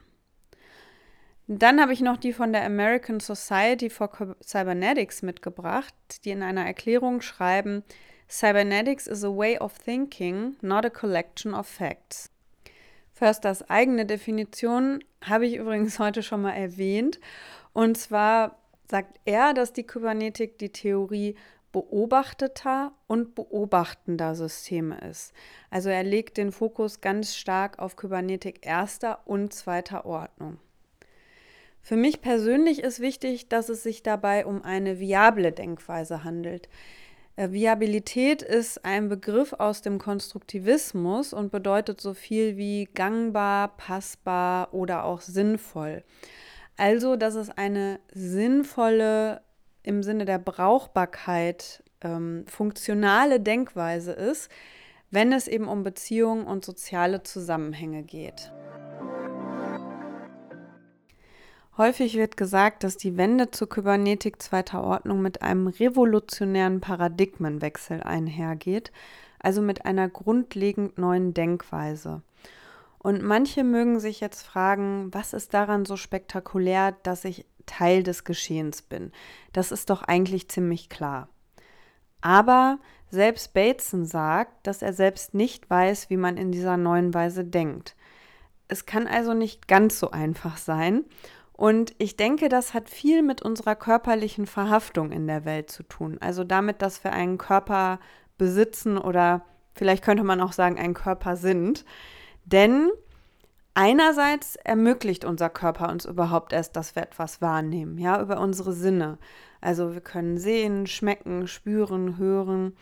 Dann 1.47 1.79
habe 1.79 1.93
ich 1.93 2.01
noch 2.01 2.17
die 2.17 2.33
von 2.33 2.53
der 2.53 2.65
American 2.65 3.19
Society 3.19 3.89
for 3.89 4.09
Cybernetics 4.43 5.21
mitgebracht, 5.21 5.93
die 6.23 6.31
in 6.31 6.41
einer 6.41 6.65
Erklärung 6.65 7.21
schreiben, 7.21 7.83
Cybernetics 8.27 9.05
is 9.05 9.23
a 9.23 9.29
way 9.29 9.57
of 9.59 9.77
thinking, 9.77 10.57
not 10.61 10.85
a 10.85 10.89
collection 10.89 11.53
of 11.53 11.67
facts. 11.67 12.31
Försters 13.13 13.69
eigene 13.69 14.05
Definition 14.05 15.03
habe 15.23 15.45
ich 15.45 15.55
übrigens 15.57 15.99
heute 15.99 16.23
schon 16.23 16.41
mal 16.41 16.53
erwähnt. 16.53 17.19
Und 17.73 17.97
zwar 17.97 18.57
sagt 18.89 19.19
er, 19.25 19.53
dass 19.53 19.73
die 19.73 19.85
Kybernetik 19.85 20.57
die 20.57 20.71
Theorie 20.71 21.35
beobachteter 21.71 22.93
und 23.05 23.35
beobachtender 23.35 24.33
Systeme 24.33 24.97
ist. 25.01 25.33
Also 25.69 25.89
er 25.89 26.03
legt 26.03 26.37
den 26.37 26.51
Fokus 26.51 27.01
ganz 27.01 27.35
stark 27.35 27.79
auf 27.79 27.95
Kybernetik 27.95 28.65
erster 28.65 29.19
und 29.25 29.53
zweiter 29.53 30.05
Ordnung. 30.05 30.57
Für 31.85 31.97
mich 31.97 32.19
persönlich 32.19 32.81
ist 32.81 32.99
wichtig, 32.99 33.47
dass 33.47 33.69
es 33.69 33.83
sich 33.83 34.01
dabei 34.01 34.47
um 34.47 34.63
eine 34.63 34.99
viable 34.99 35.51
Denkweise 35.51 36.23
handelt. 36.23 36.67
Äh, 37.35 37.51
Viabilität 37.51 38.41
ist 38.41 38.83
ein 38.83 39.07
Begriff 39.07 39.53
aus 39.53 39.83
dem 39.83 39.99
Konstruktivismus 39.99 41.31
und 41.31 41.51
bedeutet 41.51 42.01
so 42.01 42.15
viel 42.15 42.57
wie 42.57 42.85
gangbar, 42.85 43.77
passbar 43.77 44.73
oder 44.73 45.03
auch 45.03 45.21
sinnvoll. 45.21 46.03
Also, 46.75 47.17
dass 47.17 47.35
es 47.35 47.51
eine 47.51 47.99
sinnvolle, 48.11 49.41
im 49.83 50.01
Sinne 50.01 50.25
der 50.25 50.39
Brauchbarkeit, 50.39 51.83
ähm, 52.01 52.45
funktionale 52.47 53.39
Denkweise 53.39 54.11
ist, 54.11 54.49
wenn 55.11 55.31
es 55.31 55.47
eben 55.47 55.67
um 55.67 55.83
Beziehungen 55.83 56.47
und 56.47 56.65
soziale 56.65 57.21
Zusammenhänge 57.21 58.01
geht. 58.01 58.51
Häufig 61.77 62.15
wird 62.15 62.37
gesagt, 62.37 62.85
dass 62.85 62.95
die 62.95 63.17
Wende 63.17 63.51
zur 63.51 63.67
Kybernetik 63.67 64.41
zweiter 64.41 64.81
Ordnung 64.81 65.21
mit 65.21 65.41
einem 65.41 65.67
revolutionären 65.67 66.79
Paradigmenwechsel 66.79 68.01
einhergeht, 68.01 68.93
also 69.39 69.61
mit 69.61 69.85
einer 69.85 70.07
grundlegend 70.07 70.97
neuen 70.97 71.33
Denkweise. 71.33 72.21
Und 72.97 73.23
manche 73.23 73.65
mögen 73.65 73.99
sich 73.99 74.21
jetzt 74.21 74.43
fragen, 74.43 75.13
was 75.13 75.33
ist 75.33 75.53
daran 75.53 75.83
so 75.83 75.97
spektakulär, 75.97 76.93
dass 77.03 77.25
ich 77.25 77.45
Teil 77.65 78.03
des 78.03 78.23
Geschehens 78.23 78.81
bin? 78.81 79.11
Das 79.51 79.73
ist 79.73 79.89
doch 79.89 80.01
eigentlich 80.01 80.47
ziemlich 80.47 80.87
klar. 80.87 81.27
Aber 82.21 82.79
selbst 83.11 83.53
Bateson 83.53 84.05
sagt, 84.05 84.65
dass 84.65 84.81
er 84.81 84.93
selbst 84.93 85.33
nicht 85.33 85.69
weiß, 85.69 86.09
wie 86.09 86.17
man 86.17 86.37
in 86.37 86.53
dieser 86.53 86.77
neuen 86.77 87.13
Weise 87.13 87.43
denkt. 87.43 87.95
Es 88.69 88.85
kann 88.85 89.07
also 89.07 89.33
nicht 89.33 89.67
ganz 89.67 89.99
so 89.99 90.09
einfach 90.11 90.57
sein 90.57 91.03
und 91.57 91.95
ich 91.99 92.17
denke, 92.17 92.49
das 92.49 92.73
hat 92.73 92.89
viel 92.89 93.21
mit 93.21 93.41
unserer 93.41 93.75
körperlichen 93.75 94.45
Verhaftung 94.45 95.11
in 95.11 95.25
der 95.25 95.45
Welt 95.45 95.71
zu 95.71 95.83
tun. 95.83 96.17
Also 96.19 96.43
damit, 96.43 96.81
dass 96.81 97.03
wir 97.03 97.13
einen 97.13 97.37
Körper 97.37 97.99
besitzen 98.37 98.97
oder 98.97 99.45
vielleicht 99.73 100.03
könnte 100.03 100.25
man 100.25 100.41
auch 100.41 100.51
sagen, 100.51 100.77
einen 100.77 100.93
Körper 100.93 101.37
sind. 101.37 101.85
Denn 102.43 102.89
einerseits 103.73 104.57
ermöglicht 104.57 105.23
unser 105.23 105.49
Körper 105.49 105.89
uns 105.89 106.03
überhaupt 106.03 106.51
erst, 106.51 106.75
dass 106.75 106.95
wir 106.95 107.03
etwas 107.03 107.41
wahrnehmen, 107.41 107.97
ja, 107.97 108.21
über 108.21 108.41
unsere 108.41 108.73
Sinne. 108.73 109.17
Also 109.61 109.93
wir 109.93 110.01
können 110.01 110.37
sehen, 110.37 110.87
schmecken, 110.87 111.47
spüren, 111.47 112.17
hören. 112.17 112.75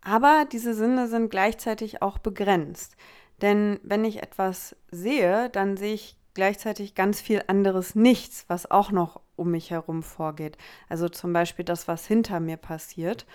Aber 0.00 0.46
diese 0.50 0.74
Sinne 0.74 1.08
sind 1.08 1.28
gleichzeitig 1.30 2.02
auch 2.02 2.18
begrenzt. 2.18 2.96
Denn 3.42 3.80
wenn 3.82 4.04
ich 4.04 4.22
etwas 4.22 4.76
sehe, 4.92 5.50
dann 5.50 5.76
sehe 5.76 5.94
ich 5.94 6.15
gleichzeitig 6.36 6.94
ganz 6.94 7.20
viel 7.20 7.42
anderes 7.48 7.96
Nichts, 7.96 8.44
was 8.46 8.70
auch 8.70 8.92
noch 8.92 9.20
um 9.34 9.50
mich 9.50 9.72
herum 9.72 10.04
vorgeht. 10.04 10.56
Also 10.88 11.08
zum 11.08 11.32
Beispiel 11.32 11.64
das, 11.64 11.88
was 11.88 12.06
hinter 12.06 12.38
mir 12.38 12.56
passiert. 12.56 13.26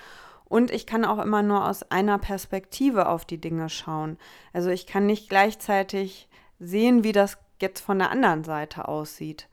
Und 0.46 0.72
ich 0.72 0.86
kann 0.86 1.04
auch 1.04 1.20
immer 1.20 1.44
nur 1.44 1.68
aus 1.68 1.84
einer 1.92 2.18
Perspektive 2.18 3.10
auf 3.10 3.26
die 3.26 3.42
Dinge 3.42 3.70
schauen. 3.70 4.18
Also 4.54 4.70
ich 4.70 4.88
kann 4.88 5.06
nicht 5.06 5.30
gleichzeitig 5.30 6.30
sehen, 6.60 7.04
wie 7.04 7.12
das 7.12 7.38
jetzt 7.60 7.82
von 7.82 8.00
der 8.00 8.12
anderen 8.12 8.44
Seite 8.44 8.88
aussieht. 8.88 9.48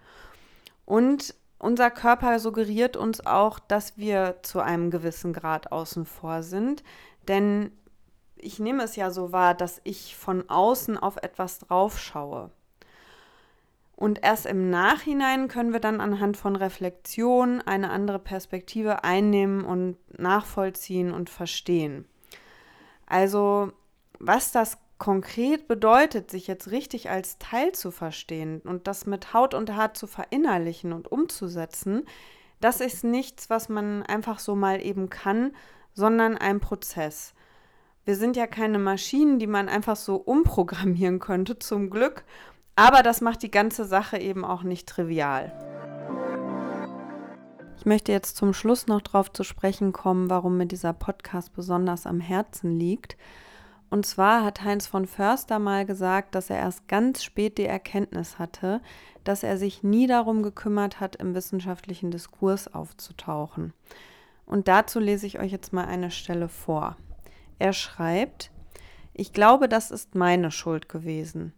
Und 0.84 1.34
unser 1.58 1.90
Körper 1.90 2.38
suggeriert 2.38 2.96
uns 2.96 3.24
auch, 3.26 3.58
dass 3.58 3.96
wir 3.96 4.36
zu 4.42 4.60
einem 4.60 4.90
gewissen 4.90 5.32
Grad 5.32 5.72
außen 5.72 6.04
vor 6.06 6.42
sind. 6.42 6.84
Denn 7.26 7.72
ich 8.36 8.58
nehme 8.58 8.82
es 8.84 8.96
ja 8.96 9.10
so 9.10 9.32
wahr, 9.32 9.54
dass 9.54 9.80
ich 9.84 10.16
von 10.16 10.48
außen 10.48 10.96
auf 10.96 11.16
etwas 11.16 11.58
drauf 11.58 11.98
schaue. 11.98 12.50
Und 13.98 14.22
erst 14.22 14.46
im 14.46 14.70
Nachhinein 14.70 15.48
können 15.48 15.72
wir 15.72 15.80
dann 15.80 16.00
anhand 16.00 16.36
von 16.36 16.54
Reflexion 16.54 17.60
eine 17.60 17.90
andere 17.90 18.20
Perspektive 18.20 19.02
einnehmen 19.02 19.64
und 19.64 19.96
nachvollziehen 20.16 21.10
und 21.12 21.30
verstehen. 21.30 22.06
Also, 23.06 23.72
was 24.20 24.52
das 24.52 24.78
konkret 24.98 25.66
bedeutet, 25.66 26.30
sich 26.30 26.46
jetzt 26.46 26.70
richtig 26.70 27.10
als 27.10 27.38
Teil 27.38 27.72
zu 27.72 27.90
verstehen 27.90 28.60
und 28.60 28.86
das 28.86 29.04
mit 29.04 29.34
Haut 29.34 29.52
und 29.52 29.74
Haar 29.74 29.94
zu 29.94 30.06
verinnerlichen 30.06 30.92
und 30.92 31.10
umzusetzen, 31.10 32.04
das 32.60 32.80
ist 32.80 33.02
nichts, 33.02 33.50
was 33.50 33.68
man 33.68 34.04
einfach 34.04 34.38
so 34.38 34.54
mal 34.54 34.80
eben 34.80 35.10
kann, 35.10 35.56
sondern 35.92 36.38
ein 36.38 36.60
Prozess. 36.60 37.34
Wir 38.04 38.14
sind 38.14 38.36
ja 38.36 38.46
keine 38.46 38.78
Maschinen, 38.78 39.38
die 39.38 39.46
man 39.46 39.68
einfach 39.68 39.96
so 39.96 40.14
umprogrammieren 40.14 41.18
könnte, 41.18 41.58
zum 41.58 41.90
Glück. 41.90 42.24
Aber 42.78 43.02
das 43.02 43.20
macht 43.20 43.42
die 43.42 43.50
ganze 43.50 43.84
Sache 43.84 44.18
eben 44.18 44.44
auch 44.44 44.62
nicht 44.62 44.88
trivial. 44.88 45.52
Ich 47.76 47.86
möchte 47.86 48.12
jetzt 48.12 48.36
zum 48.36 48.52
Schluss 48.52 48.86
noch 48.86 49.00
darauf 49.00 49.32
zu 49.32 49.42
sprechen 49.42 49.92
kommen, 49.92 50.30
warum 50.30 50.58
mir 50.58 50.66
dieser 50.66 50.92
Podcast 50.92 51.52
besonders 51.54 52.06
am 52.06 52.20
Herzen 52.20 52.78
liegt. 52.78 53.16
Und 53.90 54.06
zwar 54.06 54.44
hat 54.44 54.62
Heinz 54.62 54.86
von 54.86 55.08
Förster 55.08 55.58
mal 55.58 55.86
gesagt, 55.86 56.36
dass 56.36 56.50
er 56.50 56.58
erst 56.58 56.86
ganz 56.86 57.24
spät 57.24 57.58
die 57.58 57.66
Erkenntnis 57.66 58.38
hatte, 58.38 58.80
dass 59.24 59.42
er 59.42 59.58
sich 59.58 59.82
nie 59.82 60.06
darum 60.06 60.44
gekümmert 60.44 61.00
hat, 61.00 61.16
im 61.16 61.34
wissenschaftlichen 61.34 62.12
Diskurs 62.12 62.72
aufzutauchen. 62.72 63.72
Und 64.46 64.68
dazu 64.68 65.00
lese 65.00 65.26
ich 65.26 65.40
euch 65.40 65.50
jetzt 65.50 65.72
mal 65.72 65.86
eine 65.86 66.12
Stelle 66.12 66.48
vor. 66.48 66.96
Er 67.58 67.72
schreibt, 67.72 68.52
ich 69.14 69.32
glaube, 69.32 69.68
das 69.68 69.90
ist 69.90 70.14
meine 70.14 70.52
Schuld 70.52 70.88
gewesen. 70.88 71.54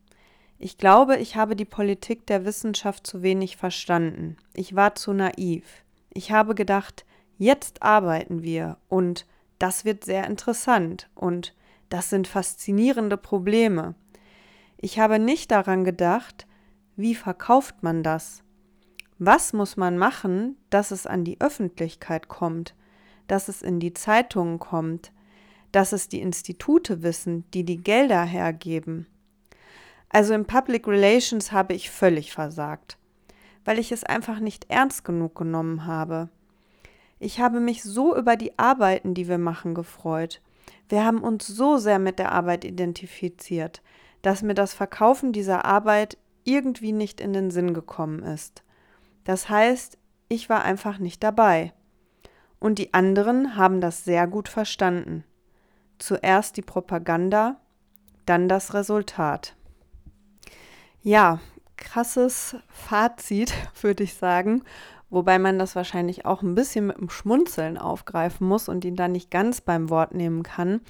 Ich 0.63 0.77
glaube, 0.77 1.17
ich 1.17 1.37
habe 1.37 1.57
die 1.57 1.65
Politik 1.65 2.27
der 2.27 2.45
Wissenschaft 2.45 3.07
zu 3.07 3.23
wenig 3.23 3.57
verstanden. 3.57 4.37
Ich 4.53 4.77
war 4.77 4.95
zu 4.95 5.15
naiv. 5.15 5.65
Ich 6.13 6.33
habe 6.33 6.55
gedacht, 6.55 7.07
jetzt 7.39 7.83
arbeiten 7.83 8.43
wir 8.43 8.77
und 8.91 9.27
das 9.59 9.87
wird 9.87 10.05
sehr 10.05 10.27
interessant 10.27 11.09
und 11.15 11.55
das 11.89 12.11
sind 12.11 12.29
faszinierende 12.29 13.17
Probleme. 13.17 13.95
Ich 14.77 14.99
habe 14.99 15.19
nicht 15.19 15.51
daran 15.51 15.83
gedacht, 15.83 16.47
wie 16.95 17.15
verkauft 17.15 17.83
man 17.83 18.03
das? 18.03 18.43
Was 19.19 19.55
muss 19.55 19.79
man 19.79 19.97
machen, 19.97 20.59
dass 20.69 20.91
es 20.91 21.07
an 21.07 21.25
die 21.25 21.41
Öffentlichkeit 21.41 22.29
kommt, 22.29 22.75
dass 23.29 23.49
es 23.49 23.63
in 23.63 23.81
die 23.81 23.95
Zeitungen 23.95 24.59
kommt, 24.59 25.11
dass 25.73 25.93
es 25.93 26.09
die 26.09 26.21
Institute 26.21 27.03
wissen, 27.03 27.45
die 27.55 27.65
die 27.65 27.79
Gelder 27.79 28.25
hergeben? 28.25 29.07
Also 30.11 30.35
im 30.35 30.45
Public 30.45 30.87
Relations 30.87 31.51
habe 31.53 31.73
ich 31.73 31.91
völlig 31.91 32.33
versagt, 32.33 32.99
weil 33.65 33.79
ich 33.79 33.91
es 33.91 34.05
einfach 34.05 34.41
nicht 34.41 34.67
ernst 34.69 35.05
genug 35.05 35.35
genommen 35.35 35.87
habe. 35.87 36.29
Ich 37.19 37.41
habe 37.41 37.61
mich 37.61 37.83
so 37.83 38.17
über 38.17 38.37
die 38.37 38.59
Arbeiten, 38.59 39.15
die 39.15 39.29
wir 39.29 39.39
machen, 39.39 39.75
gefreut 39.75 40.43
wir 40.91 41.05
haben 41.05 41.23
uns 41.23 41.47
so 41.47 41.77
sehr 41.79 42.01
mit 42.01 42.19
der 42.19 42.33
Arbeit 42.33 42.65
identifiziert, 42.65 43.81
dass 44.23 44.43
mir 44.43 44.55
das 44.55 44.75
Verkaufen 44.75 45.33
dieser 45.33 45.65
Arbeit 45.65 46.19
irgendwie 46.43 46.91
nicht 46.91 47.21
in 47.21 47.33
den 47.33 47.53
Sinn 47.53 47.75
gekommen 47.75 48.25
ist. 48.25 48.65
Das 49.23 49.49
heißt, 49.49 49.99
ich 50.29 50.51
war 50.51 50.65
einfach 50.65 50.99
nicht 50.99 51.23
dabei. 51.23 51.73
Und 52.59 52.79
die 52.79 52.93
anderen 52.93 53.57
haben 53.57 53.81
das 53.81 54.05
sehr 54.05 54.27
gut 54.27 54.49
verstanden. 54.49 55.23
Zuerst 55.99 56.57
die 56.57 56.63
Propaganda, 56.63 57.61
dann 58.27 58.49
das 58.49 58.75
Resultat. 58.75 59.55
Ja, 61.03 61.41
krasses 61.77 62.57
Fazit, 62.69 63.53
würde 63.81 64.05
ich 64.05 64.15
sagen 64.15 64.63
wobei 65.11 65.39
man 65.39 65.59
das 65.59 65.77
wahrscheinlich 65.77 66.25
auch 66.25 66.43
ein 66.43 66.55
bisschen 66.55 66.87
mit 66.87 66.99
dem 66.99 67.11
Schmunzeln 67.11 67.77
aufgreifen 67.77 68.47
muss 68.47 68.69
und 68.69 68.85
ihn 68.85 68.97
dann 68.97 69.13
nicht 69.13 69.31
ganz 69.31 69.61
beim 69.61 69.91
Wort 69.91 70.15
nehmen 70.15 70.43
kann. 70.43 70.81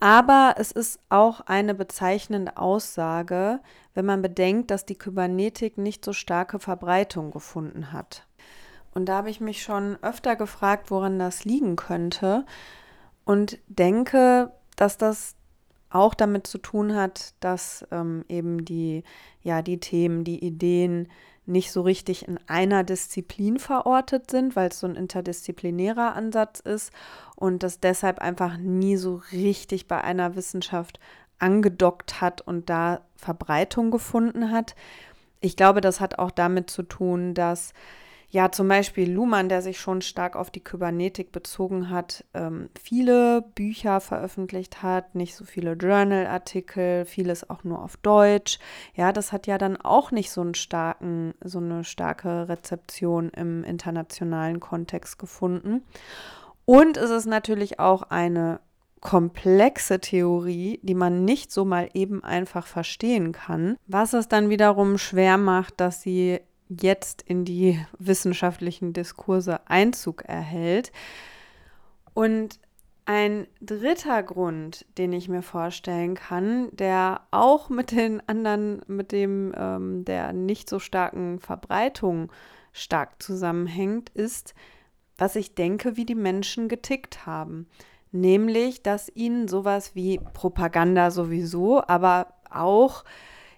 Aber 0.00 0.54
es 0.58 0.72
ist 0.72 0.98
auch 1.08 1.42
eine 1.42 1.74
bezeichnende 1.74 2.56
Aussage, 2.56 3.60
wenn 3.94 4.06
man 4.06 4.22
bedenkt, 4.22 4.70
dass 4.70 4.86
die 4.86 4.96
Kybernetik 4.96 5.78
nicht 5.78 6.04
so 6.04 6.12
starke 6.12 6.58
Verbreitung 6.58 7.30
gefunden 7.30 7.92
hat. 7.92 8.26
Und 8.92 9.06
da 9.08 9.18
habe 9.18 9.30
ich 9.30 9.40
mich 9.40 9.62
schon 9.62 9.98
öfter 10.02 10.36
gefragt, 10.36 10.90
woran 10.90 11.18
das 11.18 11.44
liegen 11.44 11.76
könnte 11.76 12.44
und 13.24 13.58
denke, 13.68 14.52
dass 14.74 14.96
das 14.96 15.36
auch 15.90 16.14
damit 16.14 16.46
zu 16.46 16.58
tun 16.58 16.94
hat, 16.94 17.34
dass 17.40 17.86
ähm, 17.90 18.24
eben 18.28 18.64
die, 18.64 19.04
ja, 19.42 19.62
die 19.62 19.80
Themen, 19.80 20.24
die 20.24 20.44
Ideen, 20.44 21.08
nicht 21.46 21.72
so 21.72 21.82
richtig 21.82 22.28
in 22.28 22.38
einer 22.46 22.84
Disziplin 22.84 23.58
verortet 23.58 24.30
sind, 24.30 24.56
weil 24.56 24.68
es 24.68 24.80
so 24.80 24.86
ein 24.86 24.94
interdisziplinärer 24.94 26.14
Ansatz 26.14 26.60
ist 26.60 26.92
und 27.34 27.62
das 27.62 27.80
deshalb 27.80 28.20
einfach 28.20 28.56
nie 28.56 28.96
so 28.96 29.20
richtig 29.32 29.88
bei 29.88 30.02
einer 30.02 30.36
Wissenschaft 30.36 31.00
angedockt 31.38 32.20
hat 32.20 32.40
und 32.40 32.70
da 32.70 33.00
Verbreitung 33.16 33.90
gefunden 33.90 34.52
hat. 34.52 34.74
Ich 35.40 35.56
glaube, 35.56 35.80
das 35.80 36.00
hat 36.00 36.18
auch 36.18 36.30
damit 36.30 36.70
zu 36.70 36.82
tun, 36.82 37.34
dass 37.34 37.72
ja, 38.32 38.52
zum 38.52 38.68
Beispiel 38.68 39.10
Luhmann, 39.10 39.48
der 39.48 39.60
sich 39.60 39.80
schon 39.80 40.02
stark 40.02 40.36
auf 40.36 40.52
die 40.52 40.62
Kybernetik 40.62 41.32
bezogen 41.32 41.90
hat, 41.90 42.24
ähm, 42.32 42.70
viele 42.80 43.42
Bücher 43.56 44.00
veröffentlicht 44.00 44.84
hat, 44.84 45.16
nicht 45.16 45.34
so 45.34 45.44
viele 45.44 45.72
Journal-Artikel, 45.72 47.04
vieles 47.06 47.50
auch 47.50 47.64
nur 47.64 47.82
auf 47.82 47.96
Deutsch. 47.96 48.60
Ja, 48.94 49.12
das 49.12 49.32
hat 49.32 49.48
ja 49.48 49.58
dann 49.58 49.76
auch 49.76 50.12
nicht 50.12 50.30
so 50.30 50.42
einen 50.42 50.54
starken, 50.54 51.34
so 51.42 51.58
eine 51.58 51.82
starke 51.82 52.48
Rezeption 52.48 53.30
im 53.30 53.64
internationalen 53.64 54.60
Kontext 54.60 55.18
gefunden. 55.18 55.82
Und 56.64 56.96
es 56.98 57.10
ist 57.10 57.26
natürlich 57.26 57.80
auch 57.80 58.02
eine 58.02 58.60
komplexe 59.00 59.98
Theorie, 59.98 60.78
die 60.82 60.94
man 60.94 61.24
nicht 61.24 61.50
so 61.50 61.64
mal 61.64 61.88
eben 61.94 62.22
einfach 62.22 62.66
verstehen 62.66 63.32
kann, 63.32 63.76
was 63.86 64.12
es 64.12 64.28
dann 64.28 64.50
wiederum 64.50 64.98
schwer 64.98 65.36
macht, 65.36 65.80
dass 65.80 66.02
sie 66.02 66.40
jetzt 66.70 67.22
in 67.22 67.44
die 67.44 67.84
wissenschaftlichen 67.98 68.92
Diskurse 68.92 69.60
Einzug 69.68 70.22
erhält. 70.24 70.92
Und 72.14 72.58
ein 73.06 73.48
dritter 73.60 74.22
Grund, 74.22 74.86
den 74.96 75.12
ich 75.12 75.28
mir 75.28 75.42
vorstellen 75.42 76.14
kann, 76.14 76.68
der 76.76 77.22
auch 77.32 77.68
mit 77.68 77.90
den 77.90 78.26
anderen, 78.28 78.82
mit 78.86 79.10
dem 79.10 79.52
ähm, 79.56 80.04
der 80.04 80.32
nicht 80.32 80.68
so 80.68 80.78
starken 80.78 81.40
Verbreitung 81.40 82.30
stark 82.72 83.20
zusammenhängt, 83.20 84.10
ist, 84.10 84.54
was 85.18 85.34
ich 85.34 85.56
denke, 85.56 85.96
wie 85.96 86.04
die 86.04 86.14
Menschen 86.14 86.68
getickt 86.68 87.26
haben. 87.26 87.66
Nämlich, 88.12 88.82
dass 88.82 89.10
ihnen 89.14 89.48
sowas 89.48 89.94
wie 89.94 90.20
Propaganda 90.32 91.10
sowieso, 91.10 91.82
aber 91.86 92.34
auch 92.48 93.04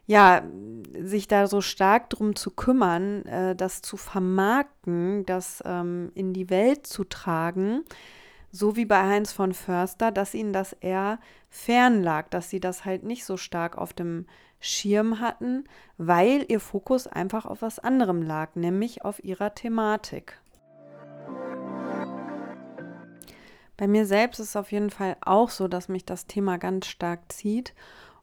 ja, 0.07 0.43
sich 0.99 1.29
da 1.29 1.47
so 1.47 1.61
stark 1.61 2.11
drum 2.11 2.35
zu 2.37 2.51
kümmern, 2.51 3.25
äh, 3.27 3.57
das 3.57 3.83
zu 3.83 3.97
vermarkten, 3.97 5.25
das 5.27 5.63
ähm, 5.65 6.11
in 6.15 6.33
die 6.33 6.51
Welt 6.51 6.87
zu 6.87 7.05
tragen, 7.05 7.85
so 8.51 8.77
wie 8.77 8.85
bei 8.85 9.03
Heinz 9.07 9.33
von 9.33 9.55
Förster, 9.55 10.11
dass 10.11 10.35
ihnen 10.35 10.53
das 10.53 10.75
eher 10.75 11.19
fern 11.49 12.03
lag, 12.03 12.29
dass 12.29 12.51
sie 12.51 12.61
das 12.61 12.85
halt 12.85 13.05
nicht 13.05 13.25
so 13.25 13.37
stark 13.37 13.79
auf 13.79 13.93
dem 13.93 14.27
Schirm 14.61 15.21
hatten, 15.21 15.65
weil 15.97 16.45
ihr 16.49 16.61
Fokus 16.61 17.07
einfach 17.07 17.47
auf 17.47 17.63
was 17.63 17.79
anderem 17.79 18.23
lag, 18.23 18.55
nämlich 18.55 19.05
auf 19.05 19.25
ihrer 19.25 19.55
Thematik. 19.55 20.39
Bei 23.77 23.89
mir 23.89 24.07
selbst 24.07 24.39
ist 24.39 24.51
es 24.51 24.57
auf 24.57 24.71
jeden 24.71 24.91
Fall 24.91 25.17
auch 25.23 25.51
so, 25.51 25.67
dass 25.67 25.89
mich 25.89 26.05
das 26.05 26.27
Thema 26.27 26.59
ganz 26.59 26.87
stark 26.87 27.33
zieht 27.33 27.75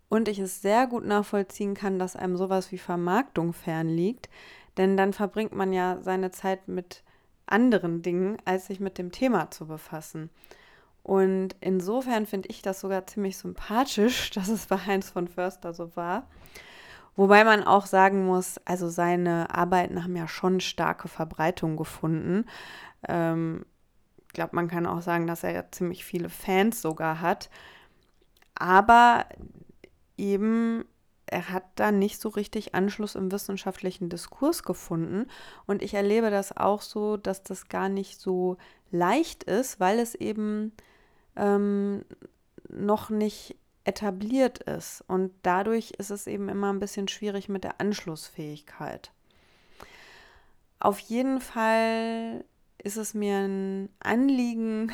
und 0.09 0.27
ich 0.27 0.39
es 0.39 0.61
sehr 0.61 0.87
gut 0.87 1.05
nachvollziehen 1.05 1.75
kann, 1.75 1.99
dass 1.99 2.15
einem 2.15 2.35
sowas 2.35 2.71
wie 2.71 2.77
Vermarktung 2.77 3.53
fernliegt, 3.53 4.29
denn 4.77 4.97
dann 4.97 5.13
verbringt 5.13 5.53
man 5.53 5.71
ja 5.71 5.99
seine 6.01 6.31
Zeit 6.31 6.67
mit 6.67 7.03
anderen 7.45 8.01
Dingen, 8.01 8.37
als 8.45 8.67
sich 8.67 8.79
mit 8.79 8.97
dem 8.97 9.11
Thema 9.11 9.51
zu 9.51 9.67
befassen. 9.67 10.29
Und 11.03 11.55
insofern 11.61 12.25
finde 12.25 12.49
ich 12.49 12.61
das 12.61 12.81
sogar 12.81 13.07
ziemlich 13.07 13.37
sympathisch, 13.37 14.29
dass 14.35 14.47
es 14.47 14.67
bei 14.67 14.77
Heinz 14.77 15.09
von 15.09 15.27
Förster 15.27 15.73
so 15.73 15.95
war. 15.95 16.27
Wobei 17.15 17.43
man 17.43 17.63
auch 17.63 17.85
sagen 17.85 18.25
muss, 18.25 18.59
also 18.65 18.87
seine 18.87 19.53
Arbeiten 19.53 20.03
haben 20.03 20.15
ja 20.15 20.27
schon 20.27 20.61
starke 20.61 21.07
Verbreitung 21.07 21.75
gefunden. 21.75 22.45
Ähm, 23.07 23.65
ich 24.27 24.33
glaube, 24.33 24.55
man 24.55 24.67
kann 24.67 24.85
auch 24.85 25.01
sagen, 25.01 25.27
dass 25.27 25.43
er 25.43 25.51
ja 25.51 25.65
ziemlich 25.69 26.05
viele 26.05 26.29
Fans 26.29 26.81
sogar 26.81 27.19
hat. 27.19 27.49
Aber 28.55 29.25
eben, 30.19 30.85
er 31.25 31.49
hat 31.49 31.63
da 31.75 31.91
nicht 31.91 32.19
so 32.19 32.29
richtig 32.29 32.75
Anschluss 32.75 33.15
im 33.15 33.31
wissenschaftlichen 33.31 34.09
Diskurs 34.09 34.63
gefunden. 34.63 35.27
Und 35.65 35.81
ich 35.81 35.93
erlebe 35.93 36.29
das 36.29 36.55
auch 36.55 36.81
so, 36.81 37.17
dass 37.17 37.41
das 37.43 37.69
gar 37.69 37.89
nicht 37.89 38.19
so 38.19 38.57
leicht 38.91 39.43
ist, 39.43 39.79
weil 39.79 39.99
es 39.99 40.15
eben 40.15 40.73
ähm, 41.35 42.03
noch 42.69 43.09
nicht 43.09 43.55
etabliert 43.85 44.59
ist. 44.59 45.03
Und 45.07 45.31
dadurch 45.41 45.91
ist 45.97 46.11
es 46.11 46.27
eben 46.27 46.49
immer 46.49 46.71
ein 46.71 46.79
bisschen 46.79 47.07
schwierig 47.07 47.49
mit 47.49 47.63
der 47.63 47.79
Anschlussfähigkeit. 47.79 49.11
Auf 50.79 50.99
jeden 50.99 51.41
Fall 51.41 52.43
ist 52.81 52.97
es 52.97 53.13
mir 53.13 53.37
ein 53.37 53.89
Anliegen, 53.99 54.91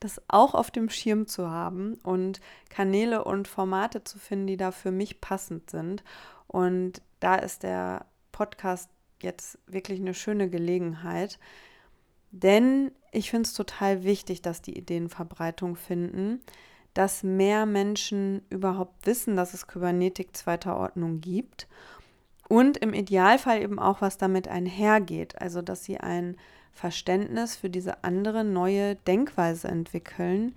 das 0.00 0.20
auch 0.28 0.54
auf 0.54 0.70
dem 0.70 0.88
Schirm 0.88 1.26
zu 1.26 1.50
haben 1.50 1.94
und 2.02 2.40
Kanäle 2.68 3.24
und 3.24 3.48
Formate 3.48 4.04
zu 4.04 4.18
finden, 4.18 4.46
die 4.46 4.56
da 4.56 4.70
für 4.70 4.90
mich 4.90 5.20
passend 5.20 5.70
sind. 5.70 6.04
Und 6.46 7.02
da 7.20 7.36
ist 7.36 7.62
der 7.62 8.06
Podcast 8.32 8.90
jetzt 9.22 9.58
wirklich 9.66 10.00
eine 10.00 10.14
schöne 10.14 10.48
Gelegenheit. 10.48 11.38
Denn 12.30 12.92
ich 13.12 13.30
finde 13.30 13.46
es 13.46 13.54
total 13.54 14.04
wichtig, 14.04 14.42
dass 14.42 14.62
die 14.62 14.76
Ideen 14.76 15.08
Verbreitung 15.08 15.76
finden 15.76 16.40
dass 16.96 17.22
mehr 17.22 17.66
Menschen 17.66 18.40
überhaupt 18.48 19.06
wissen, 19.06 19.36
dass 19.36 19.52
es 19.52 19.66
Kybernetik 19.66 20.34
zweiter 20.34 20.78
Ordnung 20.78 21.20
gibt 21.20 21.68
und 22.48 22.78
im 22.78 22.94
Idealfall 22.94 23.60
eben 23.60 23.78
auch, 23.78 24.00
was 24.00 24.16
damit 24.16 24.48
einhergeht. 24.48 25.38
Also, 25.38 25.60
dass 25.60 25.84
sie 25.84 25.98
ein 25.98 26.38
Verständnis 26.76 27.56
für 27.56 27.70
diese 27.70 28.04
andere 28.04 28.44
neue 28.44 28.96
Denkweise 28.96 29.68
entwickeln, 29.68 30.54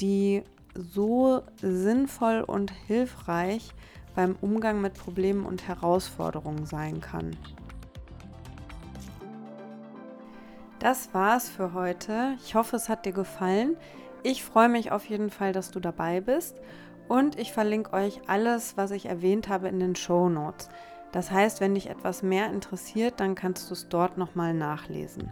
die 0.00 0.42
so 0.74 1.42
sinnvoll 1.60 2.40
und 2.40 2.72
hilfreich 2.86 3.70
beim 4.14 4.36
Umgang 4.40 4.80
mit 4.80 4.94
Problemen 4.94 5.44
und 5.44 5.68
Herausforderungen 5.68 6.64
sein 6.64 7.02
kann. 7.02 7.36
Das 10.78 11.12
war's 11.12 11.50
für 11.50 11.74
heute. 11.74 12.38
Ich 12.42 12.54
hoffe, 12.54 12.76
es 12.76 12.88
hat 12.88 13.04
dir 13.04 13.12
gefallen. 13.12 13.76
Ich 14.22 14.42
freue 14.42 14.70
mich 14.70 14.92
auf 14.92 15.04
jeden 15.04 15.28
Fall, 15.28 15.52
dass 15.52 15.70
du 15.70 15.78
dabei 15.78 16.22
bist 16.22 16.56
und 17.06 17.38
ich 17.38 17.52
verlinke 17.52 17.92
euch 17.92 18.22
alles, 18.28 18.78
was 18.78 18.92
ich 18.92 19.06
erwähnt 19.06 19.50
habe, 19.50 19.68
in 19.68 19.78
den 19.78 19.94
Show 19.94 20.30
Notes. 20.30 20.70
Das 21.12 21.30
heißt, 21.30 21.60
wenn 21.60 21.74
dich 21.74 21.90
etwas 21.90 22.22
mehr 22.22 22.52
interessiert, 22.52 23.18
dann 23.18 23.34
kannst 23.34 23.68
du 23.68 23.74
es 23.74 23.88
dort 23.88 24.16
nochmal 24.16 24.54
nachlesen. 24.54 25.28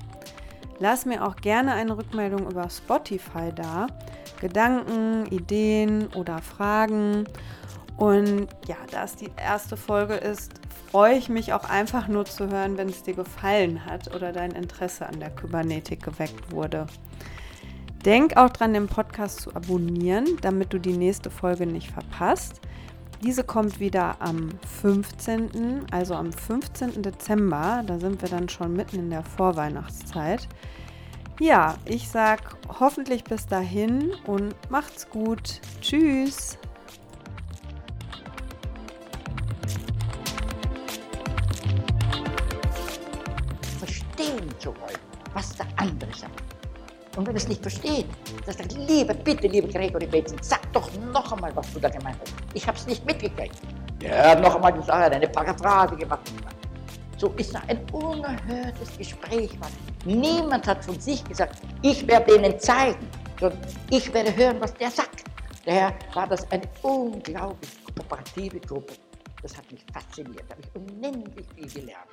Lass 0.80 1.06
mir 1.06 1.26
auch 1.26 1.36
gerne 1.36 1.72
eine 1.72 1.96
Rückmeldung 1.96 2.48
über 2.48 2.68
Spotify 2.70 3.52
da. 3.54 3.88
Gedanken, 4.40 5.26
Ideen 5.26 6.08
oder 6.14 6.38
Fragen. 6.38 7.24
Und 7.96 8.46
ja, 8.66 8.76
da 8.90 9.04
es 9.04 9.16
die 9.16 9.30
erste 9.36 9.76
Folge 9.76 10.14
ist, 10.14 10.52
freue 10.90 11.16
ich 11.16 11.28
mich 11.28 11.52
auch 11.52 11.68
einfach 11.68 12.06
nur 12.06 12.24
zu 12.24 12.48
hören, 12.48 12.78
wenn 12.78 12.88
es 12.88 13.02
dir 13.02 13.14
gefallen 13.14 13.84
hat 13.84 14.14
oder 14.14 14.32
dein 14.32 14.52
Interesse 14.52 15.06
an 15.06 15.18
der 15.18 15.30
Kybernetik 15.30 16.02
geweckt 16.02 16.52
wurde. 16.52 16.86
Denk 18.04 18.36
auch 18.36 18.50
dran, 18.50 18.72
den 18.72 18.86
Podcast 18.86 19.40
zu 19.40 19.54
abonnieren, 19.54 20.38
damit 20.40 20.72
du 20.72 20.78
die 20.78 20.96
nächste 20.96 21.30
Folge 21.30 21.66
nicht 21.66 21.90
verpasst. 21.90 22.60
Diese 23.22 23.42
kommt 23.42 23.80
wieder 23.80 24.16
am 24.20 24.50
15., 24.80 25.86
also 25.90 26.14
am 26.14 26.32
15. 26.32 27.02
Dezember. 27.02 27.82
Da 27.84 27.98
sind 27.98 28.22
wir 28.22 28.28
dann 28.28 28.48
schon 28.48 28.74
mitten 28.74 28.96
in 28.96 29.10
der 29.10 29.24
Vorweihnachtszeit. 29.24 30.48
Ja, 31.40 31.76
ich 31.84 32.08
sag 32.08 32.56
hoffentlich 32.80 33.24
bis 33.24 33.46
dahin 33.46 34.12
und 34.26 34.54
macht's 34.70 35.08
gut. 35.08 35.60
Tschüss. 35.80 36.58
Verstehen 43.78 44.48
zu 44.58 44.68
wollen, 44.70 44.98
was 45.34 45.56
der 45.56 45.66
andere 45.76 46.14
sagt 46.14 46.48
und 47.18 47.26
wenn 47.26 47.34
es 47.34 47.48
nicht 47.48 47.60
versteht, 47.60 48.06
dann 48.46 48.54
sagt 48.56 48.74
liebe, 48.74 49.12
bitte, 49.12 49.48
liebe 49.48 49.66
Gregory 49.66 50.06
Bateson, 50.06 50.38
sag 50.40 50.72
doch 50.72 50.88
noch 51.12 51.32
einmal, 51.32 51.54
was 51.56 51.72
du 51.72 51.80
da 51.80 51.88
gemeint 51.88 52.16
hast. 52.20 52.32
Ich 52.58 52.66
habe 52.66 52.76
es 52.76 52.88
nicht 52.88 53.06
mitgekriegt. 53.06 53.54
Ja, 54.02 54.34
noch 54.34 54.56
einmal 54.56 54.72
gesagt, 54.72 55.14
eine 55.14 55.28
Paraphrase 55.28 55.94
gemacht. 55.94 56.28
So 57.16 57.28
ist 57.36 57.54
ein 57.54 57.78
unerhörtes 57.92 58.98
Gespräch. 58.98 59.56
Mann. 59.60 59.70
Niemand 60.04 60.66
hat 60.66 60.84
von 60.84 60.98
sich 60.98 61.22
gesagt, 61.22 61.62
ich 61.82 62.04
werde 62.08 62.32
denen 62.32 62.58
zeigen, 62.58 63.08
sondern 63.38 63.60
ich 63.90 64.12
werde 64.12 64.34
hören, 64.34 64.56
was 64.60 64.74
der 64.74 64.90
sagt. 64.90 65.22
Daher 65.66 65.94
war 66.14 66.26
das 66.26 66.50
eine 66.50 66.64
unglaublich 66.82 67.70
kooperative 67.84 68.58
Gruppe. 68.58 68.94
Das 69.40 69.56
hat 69.56 69.70
mich 69.70 69.84
fasziniert, 69.92 70.42
da 70.48 70.56
habe 70.56 70.62
ich 70.62 70.74
unendlich 70.74 71.46
viel 71.54 71.80
gelernt. 71.80 72.10